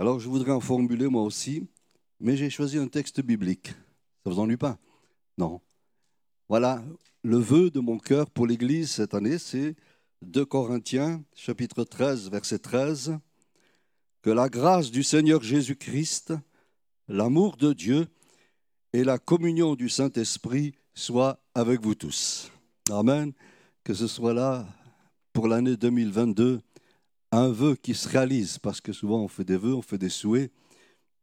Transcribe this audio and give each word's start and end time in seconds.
Alors 0.00 0.18
je 0.18 0.30
voudrais 0.30 0.52
en 0.52 0.60
formuler 0.60 1.08
moi 1.08 1.24
aussi, 1.24 1.68
mais 2.20 2.34
j'ai 2.34 2.48
choisi 2.48 2.78
un 2.78 2.88
texte 2.88 3.20
biblique. 3.20 3.66
Ça 4.24 4.30
vous 4.30 4.38
ennuie 4.38 4.56
pas? 4.56 4.78
Non. 5.36 5.60
Voilà, 6.48 6.82
le 7.22 7.36
vœu 7.36 7.70
de 7.70 7.80
mon 7.80 7.98
cœur 7.98 8.30
pour 8.30 8.46
l'Église 8.46 8.92
cette 8.92 9.12
année, 9.12 9.36
c'est 9.36 9.76
2 10.22 10.46
Corinthiens, 10.46 11.22
chapitre 11.34 11.84
13, 11.84 12.30
verset 12.30 12.60
13. 12.60 13.18
Que 14.22 14.30
la 14.30 14.48
grâce 14.48 14.90
du 14.90 15.02
Seigneur 15.02 15.42
Jésus-Christ, 15.42 16.32
l'amour 17.06 17.58
de 17.58 17.74
Dieu 17.74 18.06
et 18.94 19.04
la 19.04 19.18
communion 19.18 19.74
du 19.74 19.90
Saint-Esprit 19.90 20.72
soient 20.94 21.38
avec 21.54 21.82
vous 21.82 21.94
tous. 21.94 22.50
Amen. 22.90 23.34
Que 23.84 23.92
ce 23.92 24.06
soit 24.06 24.32
là 24.32 24.66
pour 25.34 25.46
l'année 25.46 25.76
2022 25.76 26.62
un 27.32 27.48
vœu 27.48 27.76
qui 27.76 27.94
se 27.94 28.08
réalise, 28.08 28.58
parce 28.58 28.80
que 28.80 28.92
souvent 28.92 29.22
on 29.22 29.28
fait 29.28 29.44
des 29.44 29.56
vœux, 29.56 29.74
on 29.74 29.82
fait 29.82 29.98
des 29.98 30.08
souhaits. 30.08 30.50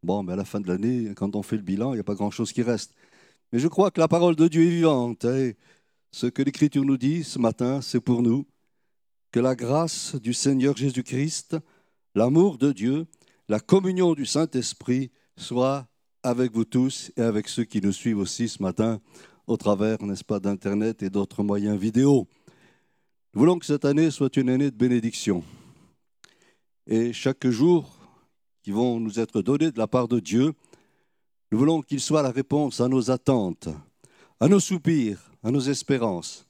Bon, 0.03 0.23
mais 0.23 0.33
à 0.33 0.35
la 0.35 0.45
fin 0.45 0.59
de 0.59 0.67
l'année, 0.67 1.13
quand 1.15 1.35
on 1.35 1.43
fait 1.43 1.57
le 1.57 1.63
bilan, 1.63 1.93
il 1.93 1.95
n'y 1.95 2.01
a 2.01 2.03
pas 2.03 2.15
grand-chose 2.15 2.51
qui 2.53 2.61
reste. 2.61 2.93
Mais 3.51 3.59
je 3.59 3.67
crois 3.67 3.91
que 3.91 3.99
la 3.99 4.07
parole 4.07 4.35
de 4.35 4.47
Dieu 4.47 4.63
est 4.63 4.69
vivante. 4.69 5.25
Et 5.25 5.57
ce 6.11 6.27
que 6.27 6.41
l'Écriture 6.41 6.85
nous 6.85 6.97
dit 6.97 7.23
ce 7.23 7.39
matin, 7.39 7.81
c'est 7.81 7.99
pour 7.99 8.21
nous. 8.21 8.45
Que 9.31 9.39
la 9.39 9.55
grâce 9.55 10.15
du 10.15 10.33
Seigneur 10.33 10.75
Jésus-Christ, 10.77 11.57
l'amour 12.15 12.57
de 12.57 12.71
Dieu, 12.71 13.05
la 13.49 13.59
communion 13.59 14.13
du 14.13 14.25
Saint-Esprit 14.25 15.11
soit 15.35 15.87
avec 16.23 16.53
vous 16.53 16.65
tous 16.65 17.11
et 17.17 17.21
avec 17.21 17.47
ceux 17.47 17.63
qui 17.63 17.81
nous 17.81 17.91
suivent 17.91 18.19
aussi 18.19 18.47
ce 18.47 18.61
matin 18.61 18.99
au 19.45 19.57
travers, 19.57 20.01
n'est-ce 20.03 20.23
pas, 20.23 20.39
d'Internet 20.39 21.03
et 21.03 21.09
d'autres 21.09 21.43
moyens 21.43 21.77
vidéo. 21.77 22.27
Nous 23.33 23.39
voulons 23.39 23.59
que 23.59 23.65
cette 23.65 23.85
année 23.85 24.11
soit 24.11 24.35
une 24.37 24.49
année 24.49 24.71
de 24.71 24.75
bénédiction. 24.75 25.43
Et 26.89 27.11
chaque 27.11 27.45
jour 27.47 27.97
qui 28.63 28.71
vont 28.71 28.97
nous 29.01 29.19
être 29.19 29.41
donnés 29.41 29.71
de 29.71 29.77
la 29.77 29.87
part 29.87 30.07
de 30.07 30.21
Dieu, 30.21 30.53
nous 31.51 31.57
voulons 31.57 31.81
qu'il 31.81 31.99
soit 31.99 32.21
la 32.21 32.31
réponse 32.31 32.79
à 32.79 32.87
nos 32.87 33.11
attentes, 33.11 33.67
à 34.39 34.47
nos 34.47 34.61
soupirs, 34.61 35.29
à 35.43 35.51
nos 35.51 35.59
espérances. 35.59 36.47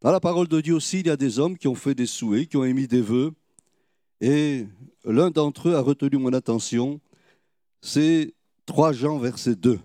Dans 0.00 0.10
la 0.10 0.18
parole 0.18 0.48
de 0.48 0.60
Dieu 0.60 0.74
aussi, 0.74 1.00
il 1.00 1.06
y 1.06 1.10
a 1.10 1.16
des 1.16 1.38
hommes 1.38 1.56
qui 1.56 1.68
ont 1.68 1.76
fait 1.76 1.94
des 1.94 2.06
souhaits, 2.06 2.48
qui 2.48 2.56
ont 2.56 2.64
émis 2.64 2.88
des 2.88 3.00
vœux, 3.00 3.32
et 4.20 4.66
l'un 5.04 5.30
d'entre 5.30 5.68
eux 5.68 5.76
a 5.76 5.80
retenu 5.80 6.18
mon 6.18 6.32
attention, 6.32 7.00
c'est 7.82 8.34
3 8.66 8.92
Jean, 8.92 9.18
verset 9.18 9.54
2, 9.54 9.78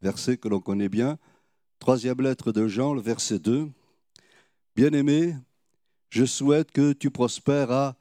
verset 0.00 0.38
que 0.38 0.48
l'on 0.48 0.60
connaît 0.60 0.88
bien, 0.88 1.18
troisième 1.80 2.22
lettre 2.22 2.50
de 2.50 2.66
Jean, 2.66 2.94
le 2.94 3.02
verset 3.02 3.40
2. 3.40 3.68
Bien-aimé, 4.74 5.34
je 6.08 6.24
souhaite 6.24 6.70
que 6.70 6.94
tu 6.94 7.10
prospères 7.10 7.70
à 7.70 7.96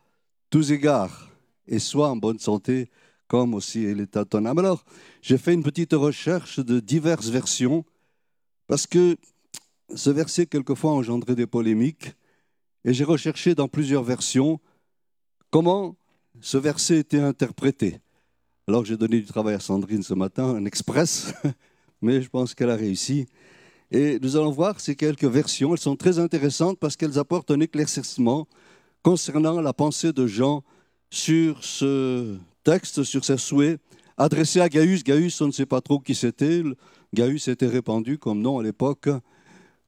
tous 0.52 0.72
égards 0.72 1.32
et 1.68 1.80
sois 1.80 2.10
en 2.10 2.18
bonne 2.18 2.38
santé 2.38 2.92
comme 3.28 3.54
aussi 3.54 3.84
il 3.84 4.02
est 4.02 4.18
âme. 4.18 4.60
Alors, 4.60 4.84
j'ai 5.22 5.38
fait 5.38 5.54
une 5.54 5.64
petite 5.64 5.94
recherche 5.94 6.60
de 6.60 6.82
diverses 6.82 7.30
versions 7.30 7.86
parce 8.68 8.86
que 8.86 9.16
ce 9.96 10.10
verset, 10.10 10.46
quelquefois, 10.46 10.92
a 10.92 10.96
engendré 10.96 11.34
des 11.34 11.48
polémiques 11.48 12.14
et 12.84 12.94
j'ai 12.94 13.06
recherché 13.06 13.56
dans 13.56 13.70
plusieurs 13.70 14.04
versions 14.04 14.60
comment 15.50 15.96
ce 16.42 16.58
verset 16.58 17.00
était 17.00 17.22
interprété. 17.22 18.00
Alors, 18.68 18.84
j'ai 18.84 18.98
donné 18.98 19.20
du 19.20 19.26
travail 19.26 19.56
à 19.56 19.60
Sandrine 19.60 20.04
ce 20.04 20.14
matin, 20.14 20.44
un 20.44 20.66
express, 20.66 21.34
mais 22.02 22.22
je 22.22 22.30
pense 22.30 22.54
qu'elle 22.54 22.70
a 22.70 22.76
réussi. 22.76 23.28
Et 23.92 24.20
nous 24.20 24.36
allons 24.36 24.52
voir 24.52 24.80
ces 24.82 24.96
quelques 24.96 25.26
versions. 25.26 25.74
Elles 25.74 25.80
sont 25.80 25.96
très 25.96 26.20
intéressantes 26.20 26.80
parce 26.80 26.98
qu'elles 26.98 27.20
apportent 27.20 27.52
un 27.52 27.60
éclaircissement 27.62 28.48
concernant 29.04 29.62
la 29.62 29.74
pensée 29.74 30.14
de 30.14 30.28
Jean 30.28 30.64
sur 31.10 31.64
ce 31.64 32.38
texte, 32.64 33.04
sur 33.04 33.26
ses 33.26 33.38
souhaits, 33.38 33.80
adressé 34.18 34.62
à 34.62 34.70
Gaius. 34.70 35.04
Gaius, 35.04 35.42
on 35.42 35.48
ne 35.48 35.52
sait 35.52 35.66
pas 35.66 35.82
trop 35.82 36.00
qui 36.00 36.16
c'était. 36.16 36.64
Gaius 37.14 37.48
était 37.48 37.68
répandu 37.68 38.18
comme 38.18 38.42
nom 38.42 38.60
à 38.60 38.64
l'époque, 38.64 39.10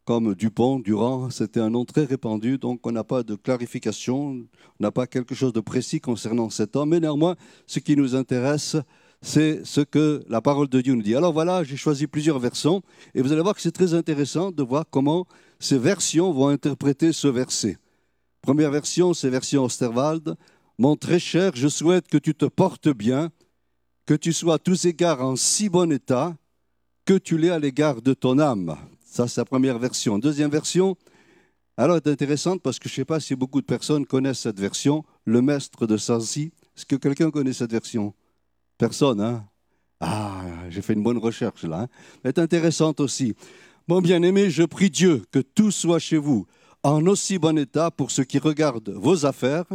comme 0.05 0.35
Dupont, 0.35 0.79
Durand, 0.79 1.29
c'était 1.29 1.61
un 1.61 1.69
nom 1.69 1.85
très 1.85 2.03
répandu, 2.03 2.57
donc 2.57 2.85
on 2.85 2.91
n'a 2.91 3.05
pas 3.05 3.23
de 3.23 3.35
clarification, 3.35 4.31
on 4.31 4.45
n'a 4.81 4.91
pas 4.91 5.07
quelque 5.07 5.33
chose 5.33 5.53
de 5.53 5.61
précis 5.61 6.01
concernant 6.01 6.49
cet 6.49 6.75
homme, 6.75 6.89
mais 6.89 6.99
néanmoins, 6.99 7.35
ce 7.67 7.79
qui 7.79 7.95
nous 7.95 8.13
intéresse, 8.15 8.75
c'est 9.21 9.65
ce 9.65 9.79
que 9.79 10.25
la 10.27 10.41
parole 10.41 10.67
de 10.67 10.81
Dieu 10.81 10.93
nous 10.93 11.01
dit. 11.01 11.15
Alors 11.15 11.31
voilà, 11.31 11.63
j'ai 11.63 11.77
choisi 11.77 12.07
plusieurs 12.07 12.39
versions, 12.39 12.81
et 13.15 13.21
vous 13.21 13.31
allez 13.31 13.41
voir 13.41 13.55
que 13.55 13.61
c'est 13.61 13.71
très 13.71 13.93
intéressant 13.93 14.51
de 14.51 14.63
voir 14.63 14.83
comment 14.89 15.25
ces 15.59 15.77
versions 15.77 16.33
vont 16.33 16.49
interpréter 16.49 17.13
ce 17.13 17.29
verset. 17.29 17.77
Première 18.43 18.71
version, 18.71 19.13
c'est 19.13 19.29
version 19.29 19.63
Osterwald. 19.63 20.35
Mon 20.77 20.97
très 20.97 21.17
cher, 21.17 21.53
je 21.55 21.69
souhaite 21.69 22.09
que 22.09 22.17
tu 22.17 22.35
te 22.35 22.43
portes 22.43 22.89
bien, 22.89 23.31
que 24.05 24.13
tu 24.13 24.33
sois 24.33 24.55
à 24.55 24.59
tous 24.59 24.83
égards 24.83 25.21
en 25.21 25.37
si 25.37 25.69
bon 25.69 25.89
état, 25.93 26.35
que 27.05 27.13
tu 27.17 27.37
l'es 27.37 27.51
à 27.51 27.57
l'égard 27.57 28.01
de 28.01 28.13
ton 28.13 28.39
âme. 28.39 28.75
Ça, 29.05 29.29
c'est 29.29 29.39
la 29.39 29.45
première 29.45 29.79
version. 29.79 30.19
Deuxième 30.19 30.51
version, 30.51 30.97
alors 31.77 31.95
est 31.95 32.07
intéressante 32.07 32.61
parce 32.61 32.79
que 32.79 32.89
je 32.89 32.95
ne 32.95 32.95
sais 32.97 33.05
pas 33.05 33.21
si 33.21 33.33
beaucoup 33.33 33.61
de 33.61 33.65
personnes 33.65 34.05
connaissent 34.05 34.41
cette 34.41 34.59
version, 34.59 35.05
le 35.23 35.41
maître 35.41 35.87
de 35.87 35.95
Sancy. 35.95 36.51
Est-ce 36.75 36.85
que 36.85 36.97
quelqu'un 36.97 37.31
connaît 37.31 37.53
cette 37.53 37.71
version? 37.71 38.13
Personne, 38.77 39.21
hein? 39.21 39.47
Ah, 40.01 40.43
j'ai 40.67 40.81
fait 40.81 40.95
une 40.95 41.03
bonne 41.03 41.17
recherche 41.17 41.63
là. 41.63 41.83
Hein 41.83 41.87
Elle 42.25 42.29
est 42.29 42.39
intéressante 42.39 42.99
aussi. 42.99 43.35
Mon 43.87 44.01
bien-aimé, 44.01 44.49
je 44.49 44.63
prie 44.63 44.89
Dieu 44.89 45.23
que 45.31 45.39
tout 45.39 45.71
soit 45.71 45.99
chez 45.99 46.17
vous 46.17 46.45
en 46.83 47.05
aussi 47.07 47.39
bon 47.39 47.57
état 47.57 47.91
pour 47.91 48.11
ce 48.11 48.21
qui 48.21 48.39
regarde 48.39 48.89
vos 48.89 49.25
affaires 49.25 49.65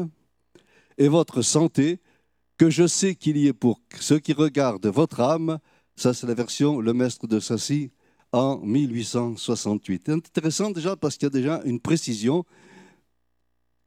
et 0.98 1.08
votre 1.08 1.42
santé, 1.42 2.00
que 2.58 2.70
je 2.70 2.86
sais 2.86 3.14
qu'il 3.14 3.38
y 3.38 3.46
est 3.46 3.52
pour 3.52 3.80
ce 3.98 4.14
qui 4.14 4.34
regarde 4.34 4.86
votre 4.86 5.20
âme. 5.20 5.58
Ça, 5.96 6.12
c'est 6.12 6.26
la 6.26 6.34
version 6.34 6.80
Le 6.80 6.92
Maître 6.92 7.26
de 7.26 7.40
Sassy 7.40 7.90
en 8.32 8.58
1868. 8.58 10.02
C'est 10.06 10.12
intéressant 10.12 10.70
déjà 10.70 10.96
parce 10.96 11.16
qu'il 11.16 11.26
y 11.26 11.28
a 11.28 11.30
déjà 11.30 11.62
une 11.64 11.80
précision 11.80 12.44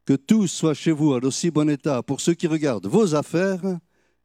que 0.05 0.13
tout 0.13 0.47
soit 0.47 0.73
chez 0.73 0.91
vous 0.91 1.13
en 1.13 1.19
aussi 1.19 1.51
bon 1.51 1.69
état 1.69 2.01
pour 2.01 2.21
ceux 2.21 2.33
qui 2.33 2.47
regardent 2.47 2.87
vos 2.87 3.13
affaires 3.13 3.61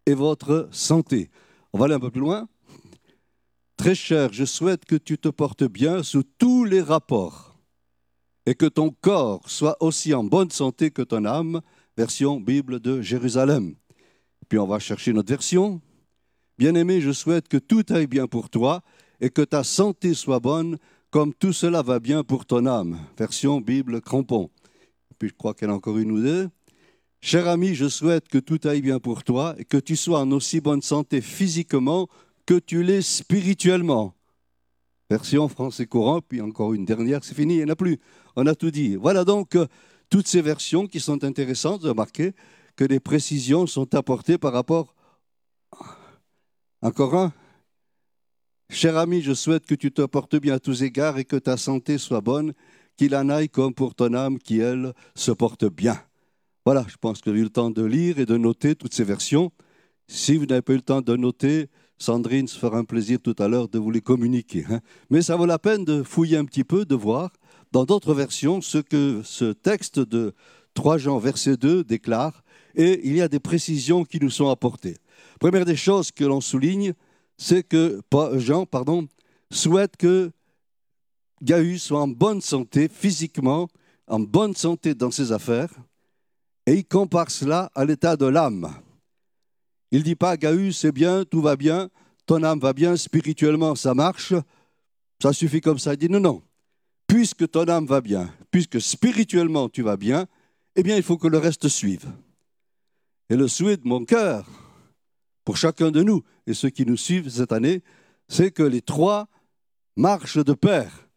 et 0.06 0.14
votre 0.14 0.68
santé. 0.72 1.30
On 1.72 1.78
va 1.78 1.84
aller 1.84 1.94
un 1.94 2.00
peu 2.00 2.10
plus 2.10 2.20
loin. 2.20 2.48
Très 3.76 3.94
cher, 3.94 4.32
je 4.32 4.46
souhaite 4.46 4.86
que 4.86 4.96
tu 4.96 5.18
te 5.18 5.28
portes 5.28 5.64
bien 5.64 6.02
sous 6.02 6.22
tous 6.22 6.64
les 6.64 6.80
rapports 6.80 7.45
et 8.46 8.54
que 8.54 8.66
ton 8.66 8.90
corps 9.00 9.42
soit 9.50 9.76
aussi 9.80 10.14
en 10.14 10.24
bonne 10.24 10.50
santé 10.50 10.90
que 10.90 11.02
ton 11.02 11.24
âme. 11.24 11.60
Version 11.96 12.38
Bible 12.40 12.78
de 12.78 13.00
Jérusalem. 13.00 13.74
Puis 14.48 14.58
on 14.58 14.66
va 14.66 14.78
chercher 14.78 15.12
notre 15.12 15.30
version. 15.30 15.80
Bien-aimé, 16.58 17.00
je 17.00 17.10
souhaite 17.10 17.48
que 17.48 17.56
tout 17.56 17.84
aille 17.88 18.06
bien 18.06 18.26
pour 18.26 18.50
toi 18.50 18.82
et 19.20 19.30
que 19.30 19.42
ta 19.42 19.64
santé 19.64 20.14
soit 20.14 20.40
bonne 20.40 20.78
comme 21.10 21.32
tout 21.32 21.52
cela 21.52 21.82
va 21.82 21.98
bien 21.98 22.22
pour 22.22 22.44
ton 22.44 22.66
âme. 22.66 22.98
Version 23.18 23.60
Bible 23.60 24.00
Crampon. 24.00 24.50
Puis 25.18 25.30
je 25.30 25.34
crois 25.34 25.54
qu'elle 25.54 25.70
a 25.70 25.74
encore 25.74 25.96
une 25.96 26.12
ou 26.12 26.20
deux. 26.20 26.48
Cher 27.22 27.48
ami, 27.48 27.74
je 27.74 27.88
souhaite 27.88 28.28
que 28.28 28.38
tout 28.38 28.60
aille 28.64 28.82
bien 28.82 29.00
pour 29.00 29.24
toi 29.24 29.54
et 29.58 29.64
que 29.64 29.78
tu 29.78 29.96
sois 29.96 30.20
en 30.20 30.30
aussi 30.32 30.60
bonne 30.60 30.82
santé 30.82 31.20
physiquement 31.20 32.08
que 32.44 32.58
tu 32.58 32.82
l'es 32.82 33.02
spirituellement. 33.02 34.14
Version 35.08 35.48
français 35.48 35.86
courant, 35.86 36.20
puis 36.20 36.40
encore 36.40 36.74
une 36.74 36.84
dernière, 36.84 37.24
c'est 37.24 37.34
fini, 37.34 37.54
il 37.54 37.58
n'y 37.58 37.64
en 37.64 37.72
a 37.72 37.76
plus. 37.76 37.98
On 38.36 38.46
a 38.46 38.54
tout 38.54 38.70
dit. 38.70 38.96
Voilà 38.96 39.24
donc 39.24 39.56
euh, 39.56 39.66
toutes 40.10 40.28
ces 40.28 40.42
versions 40.42 40.86
qui 40.86 41.00
sont 41.00 41.24
intéressantes. 41.24 41.82
de 41.82 41.88
remarquer 41.88 42.32
que 42.76 42.84
des 42.84 43.00
précisions 43.00 43.66
sont 43.66 43.94
apportées 43.94 44.38
par 44.38 44.52
rapport. 44.52 44.94
Encore 46.82 47.14
un. 47.14 47.32
Cher 48.68 48.96
ami, 48.96 49.22
je 49.22 49.32
souhaite 49.32 49.64
que 49.64 49.74
tu 49.74 49.90
te 49.92 50.02
portes 50.02 50.36
bien 50.36 50.54
à 50.54 50.58
tous 50.60 50.82
égards 50.82 51.18
et 51.18 51.24
que 51.24 51.36
ta 51.36 51.56
santé 51.56 51.98
soit 51.98 52.20
bonne, 52.20 52.52
qu'il 52.96 53.14
en 53.16 53.28
aille 53.28 53.48
comme 53.48 53.72
pour 53.72 53.94
ton 53.94 54.12
âme 54.12 54.38
qui, 54.38 54.58
elle, 54.58 54.92
se 55.14 55.30
porte 55.30 55.64
bien. 55.64 55.98
Voilà, 56.64 56.84
je 56.88 56.96
pense 56.96 57.20
que 57.20 57.32
j'ai 57.32 57.40
eu 57.40 57.44
le 57.44 57.50
temps 57.50 57.70
de 57.70 57.84
lire 57.84 58.18
et 58.18 58.26
de 58.26 58.36
noter 58.36 58.74
toutes 58.74 58.92
ces 58.92 59.04
versions. 59.04 59.52
Si 60.08 60.36
vous 60.36 60.46
n'avez 60.46 60.62
pas 60.62 60.72
eu 60.72 60.76
le 60.76 60.82
temps 60.82 61.00
de 61.00 61.16
noter, 61.16 61.68
Sandrine 61.98 62.48
se 62.48 62.58
fera 62.58 62.78
un 62.78 62.84
plaisir 62.84 63.18
tout 63.22 63.36
à 63.38 63.48
l'heure 63.48 63.68
de 63.68 63.78
vous 63.78 63.90
les 63.90 64.00
communiquer. 64.00 64.64
Hein. 64.68 64.80
Mais 65.08 65.22
ça 65.22 65.36
vaut 65.36 65.46
la 65.46 65.58
peine 65.58 65.84
de 65.84 66.02
fouiller 66.02 66.36
un 66.36 66.44
petit 66.44 66.64
peu, 66.64 66.84
de 66.84 66.94
voir 66.94 67.30
dans 67.72 67.84
d'autres 67.84 68.14
versions 68.14 68.60
ce 68.60 68.78
que 68.78 69.22
ce 69.24 69.52
texte 69.52 69.98
de 69.98 70.34
3 70.74 70.98
Jean 70.98 71.18
verset 71.18 71.56
2 71.56 71.84
déclare, 71.84 72.42
et 72.74 73.00
il 73.06 73.16
y 73.16 73.22
a 73.22 73.28
des 73.28 73.40
précisions 73.40 74.04
qui 74.04 74.20
nous 74.20 74.30
sont 74.30 74.48
apportées. 74.48 74.96
Première 75.40 75.64
des 75.64 75.76
choses 75.76 76.12
que 76.12 76.24
l'on 76.24 76.40
souligne, 76.40 76.92
c'est 77.38 77.62
que 77.62 78.00
Jean 78.36 78.66
pardon, 78.66 79.08
souhaite 79.50 79.96
que 79.96 80.30
Gaius 81.42 81.82
soit 81.82 82.00
en 82.00 82.08
bonne 82.08 82.40
santé 82.40 82.88
physiquement, 82.88 83.68
en 84.06 84.20
bonne 84.20 84.54
santé 84.54 84.94
dans 84.94 85.10
ses 85.10 85.32
affaires, 85.32 85.72
et 86.66 86.74
il 86.74 86.84
compare 86.84 87.30
cela 87.30 87.70
à 87.74 87.84
l'état 87.84 88.16
de 88.16 88.26
l'âme. 88.26 88.70
Il 89.90 89.98
ne 89.98 90.04
dit 90.04 90.16
pas, 90.16 90.36
Gaius, 90.36 90.78
c'est 90.78 90.92
bien, 90.92 91.24
tout 91.24 91.40
va 91.40 91.56
bien, 91.56 91.90
ton 92.26 92.42
âme 92.42 92.58
va 92.58 92.72
bien, 92.72 92.96
spirituellement 92.96 93.74
ça 93.74 93.94
marche, 93.94 94.34
ça 95.22 95.32
suffit 95.32 95.60
comme 95.60 95.78
ça. 95.78 95.94
Il 95.94 95.98
dit, 95.98 96.08
non, 96.08 96.20
non, 96.20 96.42
puisque 97.06 97.48
ton 97.50 97.68
âme 97.68 97.86
va 97.86 98.00
bien, 98.00 98.32
puisque 98.50 98.80
spirituellement 98.80 99.68
tu 99.68 99.82
vas 99.82 99.96
bien, 99.96 100.26
eh 100.74 100.82
bien 100.82 100.96
il 100.96 101.02
faut 101.02 101.18
que 101.18 101.28
le 101.28 101.38
reste 101.38 101.68
suive. 101.68 102.06
Et 103.30 103.36
le 103.36 103.48
souhait 103.48 103.76
de 103.76 103.86
mon 103.86 104.04
cœur, 104.04 104.46
pour 105.44 105.56
chacun 105.56 105.90
de 105.90 106.02
nous 106.02 106.22
et 106.46 106.54
ceux 106.54 106.70
qui 106.70 106.84
nous 106.84 106.96
suivent 106.96 107.28
cette 107.28 107.52
année, 107.52 107.82
c'est 108.28 108.50
que 108.50 108.62
les 108.62 108.82
trois 108.82 109.28
marchent 109.96 110.44
de 110.44 110.52
pair. 110.52 111.08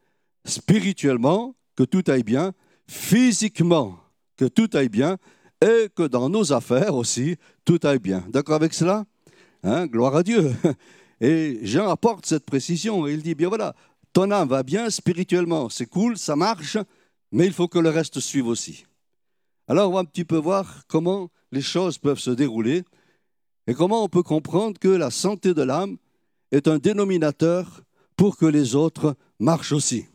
Spirituellement, 0.45 1.55
que 1.75 1.83
tout 1.83 2.03
aille 2.07 2.23
bien, 2.23 2.53
physiquement, 2.87 3.99
que 4.37 4.45
tout 4.45 4.69
aille 4.73 4.89
bien, 4.89 5.17
et 5.61 5.89
que 5.93 6.03
dans 6.03 6.29
nos 6.29 6.53
affaires 6.53 6.95
aussi, 6.95 7.35
tout 7.65 7.79
aille 7.83 7.99
bien. 7.99 8.23
D'accord 8.29 8.55
avec 8.55 8.73
cela? 8.73 9.05
Hein, 9.63 9.87
Gloire 9.87 10.15
à 10.15 10.23
Dieu. 10.23 10.55
Et 11.21 11.59
Jean 11.63 11.89
apporte 11.89 12.25
cette 12.25 12.45
précision 12.45 13.05
et 13.05 13.11
il 13.11 13.21
dit, 13.21 13.35
bien 13.35 13.49
voilà, 13.49 13.75
ton 14.19 14.31
âme 14.31 14.49
va 14.49 14.63
bien 14.63 14.89
spirituellement, 14.89 15.69
c'est 15.69 15.85
cool, 15.85 16.17
ça 16.17 16.35
marche, 16.35 16.77
mais 17.31 17.45
il 17.45 17.53
faut 17.53 17.69
que 17.69 17.79
le 17.79 17.87
reste 17.87 18.19
suive 18.19 18.47
aussi. 18.47 18.85
Alors 19.65 19.89
on 19.89 19.93
va 19.93 20.01
un 20.01 20.03
petit 20.03 20.25
peu 20.25 20.35
voir 20.35 20.83
comment 20.89 21.29
les 21.53 21.61
choses 21.61 21.97
peuvent 21.97 22.19
se 22.19 22.31
dérouler 22.31 22.83
et 23.65 23.73
comment 23.73 24.03
on 24.03 24.09
peut 24.09 24.21
comprendre 24.21 24.77
que 24.77 24.89
la 24.89 25.09
santé 25.09 25.53
de 25.53 25.61
l'âme 25.61 25.95
est 26.51 26.67
un 26.67 26.79
dénominateur 26.79 27.81
pour 28.17 28.35
que 28.35 28.45
les 28.45 28.75
autres 28.75 29.15
marchent 29.39 29.71
aussi. 29.71 30.05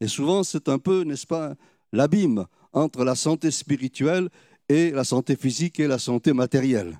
Et 0.00 0.08
souvent, 0.08 0.42
c'est 0.42 0.68
un 0.68 0.80
peu, 0.80 1.04
n'est-ce 1.04 1.28
pas, 1.28 1.54
l'abîme 1.92 2.46
entre 2.72 3.04
la 3.04 3.14
santé 3.14 3.52
spirituelle 3.52 4.28
et 4.68 4.90
la 4.90 5.04
santé 5.04 5.36
physique 5.36 5.78
et 5.78 5.86
la 5.86 6.00
santé 6.00 6.32
matérielle. 6.32 6.98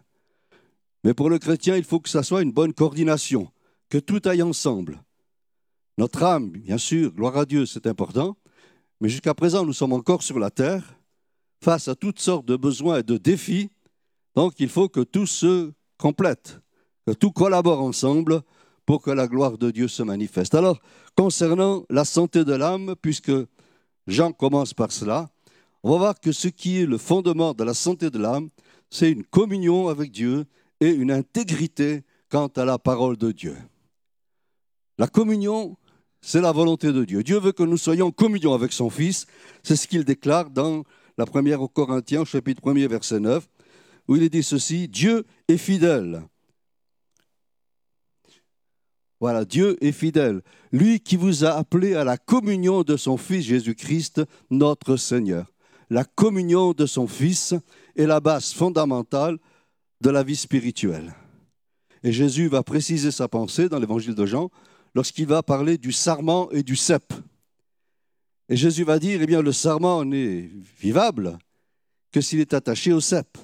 Mais 1.02 1.12
pour 1.12 1.28
le 1.28 1.40
chrétien, 1.40 1.76
il 1.76 1.82
faut 1.82 1.98
que 1.98 2.08
ça 2.08 2.22
soit 2.22 2.42
une 2.42 2.52
bonne 2.52 2.72
coordination, 2.72 3.50
que 3.88 3.98
tout 3.98 4.22
aille 4.26 4.42
ensemble. 4.42 5.02
Notre 5.98 6.22
âme, 6.22 6.50
bien 6.50 6.78
sûr, 6.78 7.12
gloire 7.12 7.36
à 7.36 7.44
Dieu, 7.44 7.66
c'est 7.66 7.86
important, 7.86 8.36
mais 9.00 9.08
jusqu'à 9.08 9.34
présent, 9.34 9.64
nous 9.64 9.72
sommes 9.72 9.92
encore 9.92 10.22
sur 10.22 10.38
la 10.38 10.50
terre, 10.50 10.98
face 11.62 11.88
à 11.88 11.94
toutes 11.94 12.20
sortes 12.20 12.46
de 12.46 12.56
besoins 12.56 12.98
et 12.98 13.02
de 13.02 13.16
défis, 13.16 13.70
donc 14.34 14.54
il 14.60 14.68
faut 14.68 14.88
que 14.88 15.00
tout 15.00 15.26
se 15.26 15.72
complète, 15.98 16.60
que 17.06 17.12
tout 17.12 17.30
collabore 17.30 17.82
ensemble 17.82 18.42
pour 18.86 19.02
que 19.02 19.10
la 19.10 19.26
gloire 19.26 19.58
de 19.58 19.70
Dieu 19.70 19.88
se 19.88 20.02
manifeste. 20.02 20.54
Alors, 20.54 20.80
concernant 21.16 21.84
la 21.90 22.04
santé 22.04 22.44
de 22.44 22.54
l'âme, 22.54 22.94
puisque 23.00 23.32
Jean 24.06 24.32
commence 24.32 24.74
par 24.74 24.92
cela, 24.92 25.28
on 25.82 25.92
va 25.92 25.98
voir 25.98 26.20
que 26.20 26.32
ce 26.32 26.48
qui 26.48 26.78
est 26.78 26.86
le 26.86 26.98
fondement 26.98 27.54
de 27.54 27.64
la 27.64 27.74
santé 27.74 28.10
de 28.10 28.18
l'âme, 28.18 28.50
c'est 28.90 29.10
une 29.10 29.24
communion 29.24 29.88
avec 29.88 30.10
Dieu 30.10 30.44
et 30.80 30.90
une 30.90 31.10
intégrité 31.10 32.04
quant 32.28 32.48
à 32.48 32.64
la 32.64 32.78
parole 32.78 33.16
de 33.16 33.32
Dieu. 33.32 33.56
La 34.98 35.06
communion, 35.06 35.76
c'est 36.20 36.40
la 36.40 36.52
volonté 36.52 36.92
de 36.92 37.04
Dieu. 37.04 37.22
Dieu 37.22 37.38
veut 37.38 37.52
que 37.52 37.62
nous 37.62 37.76
soyons 37.76 38.06
en 38.06 38.10
communion 38.10 38.54
avec 38.54 38.72
son 38.72 38.90
Fils. 38.90 39.26
C'est 39.62 39.76
ce 39.76 39.86
qu'il 39.86 40.04
déclare 40.04 40.50
dans 40.50 40.84
la 41.18 41.26
première 41.26 41.62
aux 41.62 41.68
Corinthiens, 41.68 42.24
chapitre 42.24 42.62
1er, 42.62 42.88
verset 42.88 43.20
9, 43.20 43.48
où 44.08 44.16
il 44.16 44.28
dit 44.28 44.42
ceci, 44.42 44.88
Dieu 44.88 45.24
est 45.48 45.56
fidèle. 45.56 46.22
Voilà, 49.20 49.44
Dieu 49.44 49.76
est 49.84 49.92
fidèle. 49.92 50.42
Lui 50.72 51.00
qui 51.00 51.16
vous 51.16 51.44
a 51.44 51.50
appelé 51.50 51.94
à 51.94 52.04
la 52.04 52.16
communion 52.16 52.82
de 52.82 52.96
son 52.96 53.16
Fils 53.16 53.44
Jésus-Christ, 53.44 54.22
notre 54.50 54.96
Seigneur 54.96 55.50
la 55.90 56.04
communion 56.04 56.72
de 56.72 56.86
son 56.86 57.06
Fils 57.08 57.54
est 57.96 58.06
la 58.06 58.20
base 58.20 58.52
fondamentale 58.52 59.38
de 60.00 60.10
la 60.10 60.22
vie 60.22 60.36
spirituelle. 60.36 61.14
Et 62.02 62.12
Jésus 62.12 62.48
va 62.48 62.62
préciser 62.62 63.10
sa 63.10 63.28
pensée 63.28 63.68
dans 63.68 63.78
l'évangile 63.78 64.14
de 64.14 64.24
Jean 64.24 64.50
lorsqu'il 64.94 65.26
va 65.26 65.42
parler 65.42 65.78
du 65.78 65.92
sarment 65.92 66.50
et 66.50 66.62
du 66.62 66.76
cep. 66.76 67.12
Et 68.48 68.56
Jésus 68.56 68.84
va 68.84 68.98
dire, 68.98 69.22
eh 69.22 69.26
bien, 69.26 69.42
le 69.42 69.52
sarment 69.52 70.04
n'est 70.04 70.50
vivable 70.78 71.38
que 72.10 72.20
s'il 72.20 72.40
est 72.40 72.54
attaché 72.54 72.92
au 72.92 73.00
cep. 73.00 73.38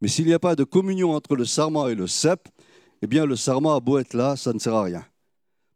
Mais 0.00 0.08
s'il 0.08 0.26
n'y 0.26 0.32
a 0.32 0.38
pas 0.38 0.54
de 0.54 0.64
communion 0.64 1.12
entre 1.12 1.34
le 1.34 1.44
sarment 1.44 1.88
et 1.88 1.94
le 1.94 2.06
cep, 2.06 2.48
eh 3.02 3.06
bien, 3.06 3.26
le 3.26 3.36
sarment 3.36 3.74
a 3.74 3.80
beau 3.80 3.98
être 3.98 4.14
là, 4.14 4.36
ça 4.36 4.52
ne 4.52 4.58
sert 4.58 4.74
à 4.74 4.84
rien. 4.84 5.04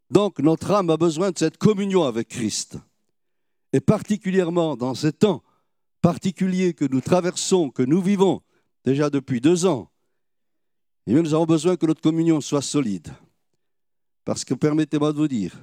Donc, 0.09 0.39
notre 0.39 0.71
âme 0.71 0.89
a 0.89 0.97
besoin 0.97 1.31
de 1.31 1.37
cette 1.37 1.57
communion 1.57 2.03
avec 2.03 2.29
Christ. 2.29 2.77
Et 3.73 3.81
particulièrement 3.81 4.77
dans 4.77 4.95
ces 4.95 5.11
temps 5.11 5.43
particulier 6.01 6.73
que 6.73 6.85
nous 6.85 7.01
traversons, 7.01 7.69
que 7.69 7.81
nous 7.81 8.01
vivons 8.01 8.41
déjà 8.85 9.09
depuis 9.09 9.39
deux 9.39 9.65
ans, 9.65 9.89
et 11.07 11.13
nous 11.13 11.33
avons 11.33 11.45
besoin 11.45 11.75
que 11.75 11.85
notre 11.85 12.01
communion 12.01 12.41
soit 12.41 12.61
solide. 12.61 13.07
Parce 14.25 14.45
que 14.45 14.53
permettez-moi 14.53 15.11
de 15.11 15.17
vous 15.17 15.27
dire, 15.27 15.57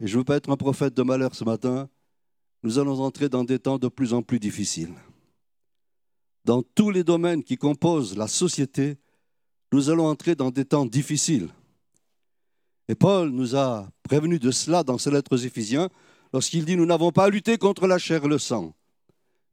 et 0.00 0.06
je 0.06 0.14
ne 0.14 0.18
veux 0.18 0.24
pas 0.24 0.36
être 0.36 0.50
un 0.50 0.56
prophète 0.56 0.94
de 0.94 1.02
malheur 1.02 1.34
ce 1.34 1.44
matin, 1.44 1.88
nous 2.62 2.78
allons 2.78 3.00
entrer 3.00 3.28
dans 3.28 3.44
des 3.44 3.58
temps 3.58 3.78
de 3.78 3.88
plus 3.88 4.12
en 4.12 4.22
plus 4.22 4.38
difficiles. 4.38 4.94
Dans 6.44 6.62
tous 6.62 6.90
les 6.90 7.04
domaines 7.04 7.42
qui 7.42 7.56
composent 7.56 8.16
la 8.16 8.28
société, 8.28 8.96
nous 9.72 9.90
allons 9.90 10.06
entrer 10.06 10.34
dans 10.34 10.50
des 10.50 10.64
temps 10.64 10.86
difficiles. 10.86 11.48
Et 12.88 12.94
Paul 12.94 13.30
nous 13.30 13.54
a 13.56 13.88
prévenu 14.02 14.38
de 14.38 14.50
cela 14.50 14.82
dans 14.82 14.98
ses 14.98 15.10
lettres 15.10 15.34
aux 15.34 15.38
Éphésiens 15.38 15.88
lorsqu'il 16.32 16.64
dit 16.64 16.76
Nous 16.76 16.86
n'avons 16.86 17.12
pas 17.12 17.24
à 17.24 17.30
lutter 17.30 17.56
contre 17.56 17.86
la 17.86 17.98
chair 17.98 18.24
et 18.24 18.28
le 18.28 18.38
sang, 18.38 18.74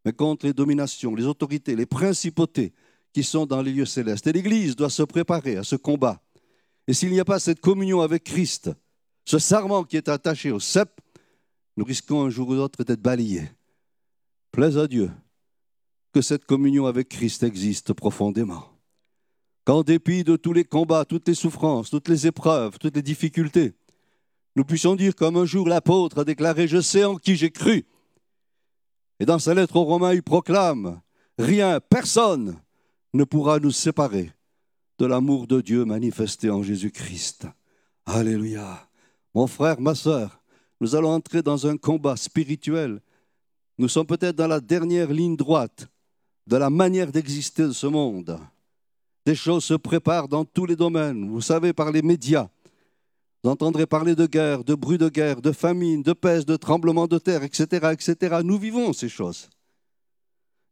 mais 0.05 0.13
contre 0.13 0.45
les 0.45 0.53
dominations, 0.53 1.13
les 1.13 1.25
autorités, 1.25 1.75
les 1.75 1.85
principautés 1.85 2.73
qui 3.13 3.23
sont 3.23 3.45
dans 3.45 3.61
les 3.61 3.73
lieux 3.73 3.85
célestes. 3.85 4.27
Et 4.27 4.33
l'Église 4.33 4.75
doit 4.75 4.89
se 4.89 5.03
préparer 5.03 5.57
à 5.57 5.63
ce 5.63 5.75
combat. 5.75 6.21
Et 6.87 6.93
s'il 6.93 7.11
n'y 7.11 7.19
a 7.19 7.25
pas 7.25 7.39
cette 7.39 7.59
communion 7.59 8.01
avec 8.01 8.23
Christ, 8.23 8.71
ce 9.25 9.39
sarment 9.39 9.83
qui 9.83 9.97
est 9.97 10.07
attaché 10.07 10.51
au 10.51 10.59
cep, 10.59 10.89
nous 11.75 11.83
risquons 11.83 12.23
un 12.23 12.29
jour 12.29 12.49
ou 12.49 12.53
l'autre 12.53 12.83
d'être 12.83 13.01
balayés. 13.01 13.51
Plaise 14.51 14.77
à 14.77 14.87
Dieu 14.87 15.11
que 16.13 16.21
cette 16.21 16.45
communion 16.45 16.85
avec 16.85 17.09
Christ 17.09 17.43
existe 17.43 17.93
profondément. 17.93 18.69
Qu'en 19.65 19.83
dépit 19.83 20.23
de 20.23 20.37
tous 20.37 20.53
les 20.53 20.63
combats, 20.63 21.03
toutes 21.03 21.27
les 21.27 21.35
souffrances, 21.35 21.89
toutes 21.89 22.07
les 22.07 22.25
épreuves, 22.25 22.79
toutes 22.79 22.95
les 22.95 23.01
difficultés, 23.01 23.73
nous 24.55 24.63
puissions 24.63 24.95
dire 24.95 25.13
comme 25.13 25.35
un 25.35 25.45
jour 25.45 25.67
l'apôtre 25.67 26.19
a 26.19 26.23
déclaré, 26.23 26.67
je 26.67 26.81
sais 26.81 27.03
en 27.03 27.17
qui 27.17 27.35
j'ai 27.35 27.51
cru. 27.51 27.85
Et 29.19 29.25
dans 29.25 29.39
sa 29.39 29.53
lettre 29.53 29.75
aux 29.75 29.83
Romains, 29.83 30.13
il 30.13 30.23
proclame, 30.23 31.01
rien, 31.37 31.79
personne 31.81 32.59
ne 33.13 33.25
pourra 33.25 33.59
nous 33.59 33.71
séparer 33.71 34.31
de 34.97 35.05
l'amour 35.05 35.47
de 35.47 35.61
Dieu 35.61 35.85
manifesté 35.85 36.49
en 36.49 36.63
Jésus-Christ. 36.63 37.47
Alléluia. 38.05 38.87
Mon 39.33 39.47
frère, 39.47 39.79
ma 39.79 39.95
sœur, 39.95 40.41
nous 40.81 40.95
allons 40.95 41.11
entrer 41.11 41.41
dans 41.41 41.67
un 41.67 41.77
combat 41.77 42.15
spirituel. 42.15 43.01
Nous 43.77 43.87
sommes 43.87 44.07
peut-être 44.07 44.35
dans 44.35 44.47
la 44.47 44.59
dernière 44.59 45.11
ligne 45.11 45.35
droite 45.35 45.87
de 46.47 46.57
la 46.57 46.69
manière 46.69 47.11
d'exister 47.11 47.63
de 47.63 47.71
ce 47.71 47.87
monde. 47.87 48.39
Des 49.25 49.35
choses 49.35 49.65
se 49.65 49.73
préparent 49.73 50.27
dans 50.27 50.45
tous 50.45 50.65
les 50.65 50.75
domaines, 50.75 51.29
vous 51.29 51.41
savez, 51.41 51.73
par 51.73 51.91
les 51.91 52.01
médias, 52.01 52.49
vous 53.43 53.51
entendrez 53.51 53.85
parler 53.85 54.15
de 54.15 54.25
guerre, 54.25 54.63
de 54.63 54.73
bruit 54.75 54.97
de 54.97 55.09
guerre, 55.09 55.41
de 55.41 55.51
famine, 55.51 56.01
de 56.01 56.13
peste, 56.13 56.47
de 56.47 56.55
tremblement 56.55 57.07
de 57.07 57.17
terre, 57.17 57.43
etc., 57.43 57.91
etc. 57.93 58.41
Nous 58.43 58.57
vivons 58.57 58.93
ces 58.93 59.09
choses. 59.09 59.49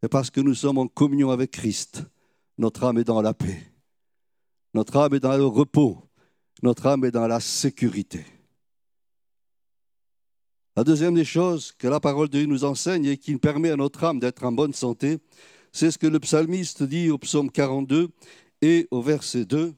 Et 0.04 0.08
parce 0.08 0.30
que 0.30 0.42
nous 0.42 0.56
sommes 0.56 0.78
en 0.78 0.88
communion 0.88 1.30
avec 1.30 1.52
Christ, 1.52 2.04
notre 2.58 2.84
âme 2.84 2.98
est 2.98 3.04
dans 3.04 3.22
la 3.22 3.34
paix. 3.34 3.75
Notre 4.76 4.98
âme 4.98 5.14
est 5.14 5.22
dans 5.22 5.38
le 5.38 5.46
repos. 5.46 6.04
Notre 6.62 6.88
âme 6.88 7.06
est 7.06 7.12
dans 7.12 7.28
la 7.28 7.40
sécurité. 7.40 8.26
La 10.76 10.84
deuxième 10.84 11.14
des 11.14 11.24
choses 11.24 11.72
que 11.72 11.88
la 11.88 12.02
parole 12.02 12.28
de 12.28 12.40
Dieu 12.40 12.46
nous 12.46 12.66
enseigne 12.66 13.06
et 13.06 13.18
qui 13.18 13.38
permet 13.38 13.72
à 13.72 13.78
notre 13.78 14.04
âme 14.04 14.20
d'être 14.20 14.44
en 14.44 14.52
bonne 14.52 14.74
santé, 14.74 15.20
c'est 15.72 15.92
ce 15.92 15.98
que 15.98 16.08
le 16.08 16.20
psalmiste 16.20 16.84
dit 16.84 17.10
au 17.10 17.18
psaume 17.18 17.50
42 17.50 18.10
et 18.62 18.90
au 18.92 19.02
verset 19.02 19.46
2. 19.46 19.74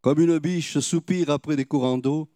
Comme 0.00 0.18
une 0.18 0.40
biche 0.40 0.80
soupire 0.80 1.30
après 1.30 1.54
des 1.54 1.64
courants 1.64 1.98
d'eau, 1.98 2.28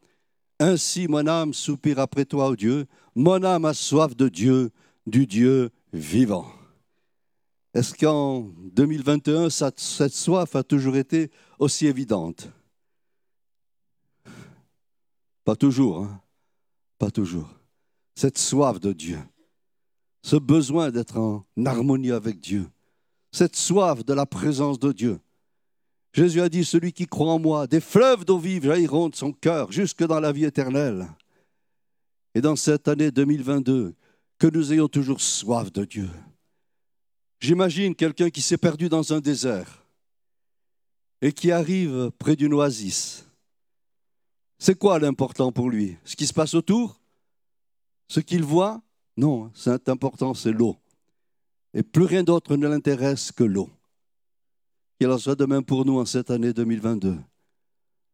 ainsi 0.61 1.09
mon 1.09 1.27
âme 1.27 1.53
soupire 1.53 1.99
après 1.99 2.27
toi, 2.27 2.51
ô 2.51 2.55
Dieu. 2.55 2.87
Mon 3.17 3.43
âme 3.43 3.65
a 3.65 3.75
soif 3.75 4.15
de 4.15 4.29
Dieu, 4.29 4.71
du 5.05 5.27
Dieu 5.27 5.71
vivant. 5.93 6.56
Est-ce 7.77 7.95
qu'en 7.95 8.41
2021, 8.73 9.51
cette, 9.51 9.79
soif 9.79 10.57
a 10.57 10.63
toujours 10.63 10.97
été 10.97 11.31
aussi 11.59 11.87
évidente? 11.87 12.49
Pas 15.45 15.57
toujours, 15.57 16.05
hein 16.05 16.23
pas 16.99 17.11
toujours. 17.11 17.51
Cette 18.15 18.39
soif 18.39 18.81
de 18.81 18.95
Dieu, 18.95 19.19
ce 20.23 20.37
besoin 20.37 20.91
d'être 20.91 21.19
en 21.19 21.45
harmonie 21.67 22.13
avec 22.13 22.41
Dieu, 22.41 22.67
cette 23.31 23.57
soif 23.57 24.07
de 24.07 24.15
la 24.15 24.25
présence 24.25 24.79
de 24.79 24.93
Dieu, 24.93 25.21
Jésus 26.15 26.41
a 26.41 26.49
dit, 26.49 26.65
celui 26.65 26.95
qui 26.95 27.05
croit 27.05 27.35
en 27.35 27.39
moi, 27.39 27.67
des 27.67 27.83
fleuves 27.83 28.25
d'eau 28.25 28.39
vive 28.39 28.65
jailliront 28.65 29.11
de 29.11 29.17
son 29.17 29.33
cœur 29.33 29.71
jusque 29.71 30.03
dans 30.03 30.21
la 30.21 30.33
vie 30.33 30.47
éternelle. 30.47 31.09
Et 32.35 32.41
dans 32.41 32.57
cette 32.57 32.89
année 32.89 33.11
2022, 33.11 33.95
que 34.39 34.47
nous 34.47 34.73
ayons 34.73 34.89
toujours 34.89 35.21
soif 35.21 35.71
de 35.71 35.85
Dieu. 35.85 36.09
J'imagine 37.41 37.95
quelqu'un 37.95 38.31
qui 38.31 38.41
s'est 38.41 38.59
perdu 38.59 38.89
dans 38.89 39.13
un 39.13 39.21
désert 39.21 39.85
et 41.21 41.33
qui 41.33 41.51
arrive 41.51 42.11
près 42.19 42.37
d'une 42.37 42.55
oasis. 42.55 43.27
C'est 44.59 44.79
quoi 44.79 44.99
l'important 44.99 45.53
pour 45.53 45.69
lui? 45.69 45.97
Ce 46.05 46.17
qui 46.17 46.27
se 46.27 46.33
passe 46.33 46.55
autour? 46.55 46.99
Ce 48.09 48.21
qu'il 48.21 48.43
voit? 48.43 48.81
Non, 49.17 49.51
c'est 49.55 49.89
important, 49.89 50.35
c'est 50.35 50.53
l'eau. 50.53 50.77
et 51.77 51.83
plus 51.83 52.05
rien 52.05 52.23
d'autre 52.23 52.57
ne 52.57 52.67
l'intéresse 52.67 53.31
que 53.33 53.45
l'eau. 53.45 53.69
Qu'il 54.99 55.11
en 55.11 55.19
soit 55.19 55.35
de 55.35 55.45
même 55.45 55.63
pour 55.65 55.85
nous 55.85 55.99
en 55.99 56.07
cette 56.07 56.31
année 56.31 56.55
2022. 56.55 57.19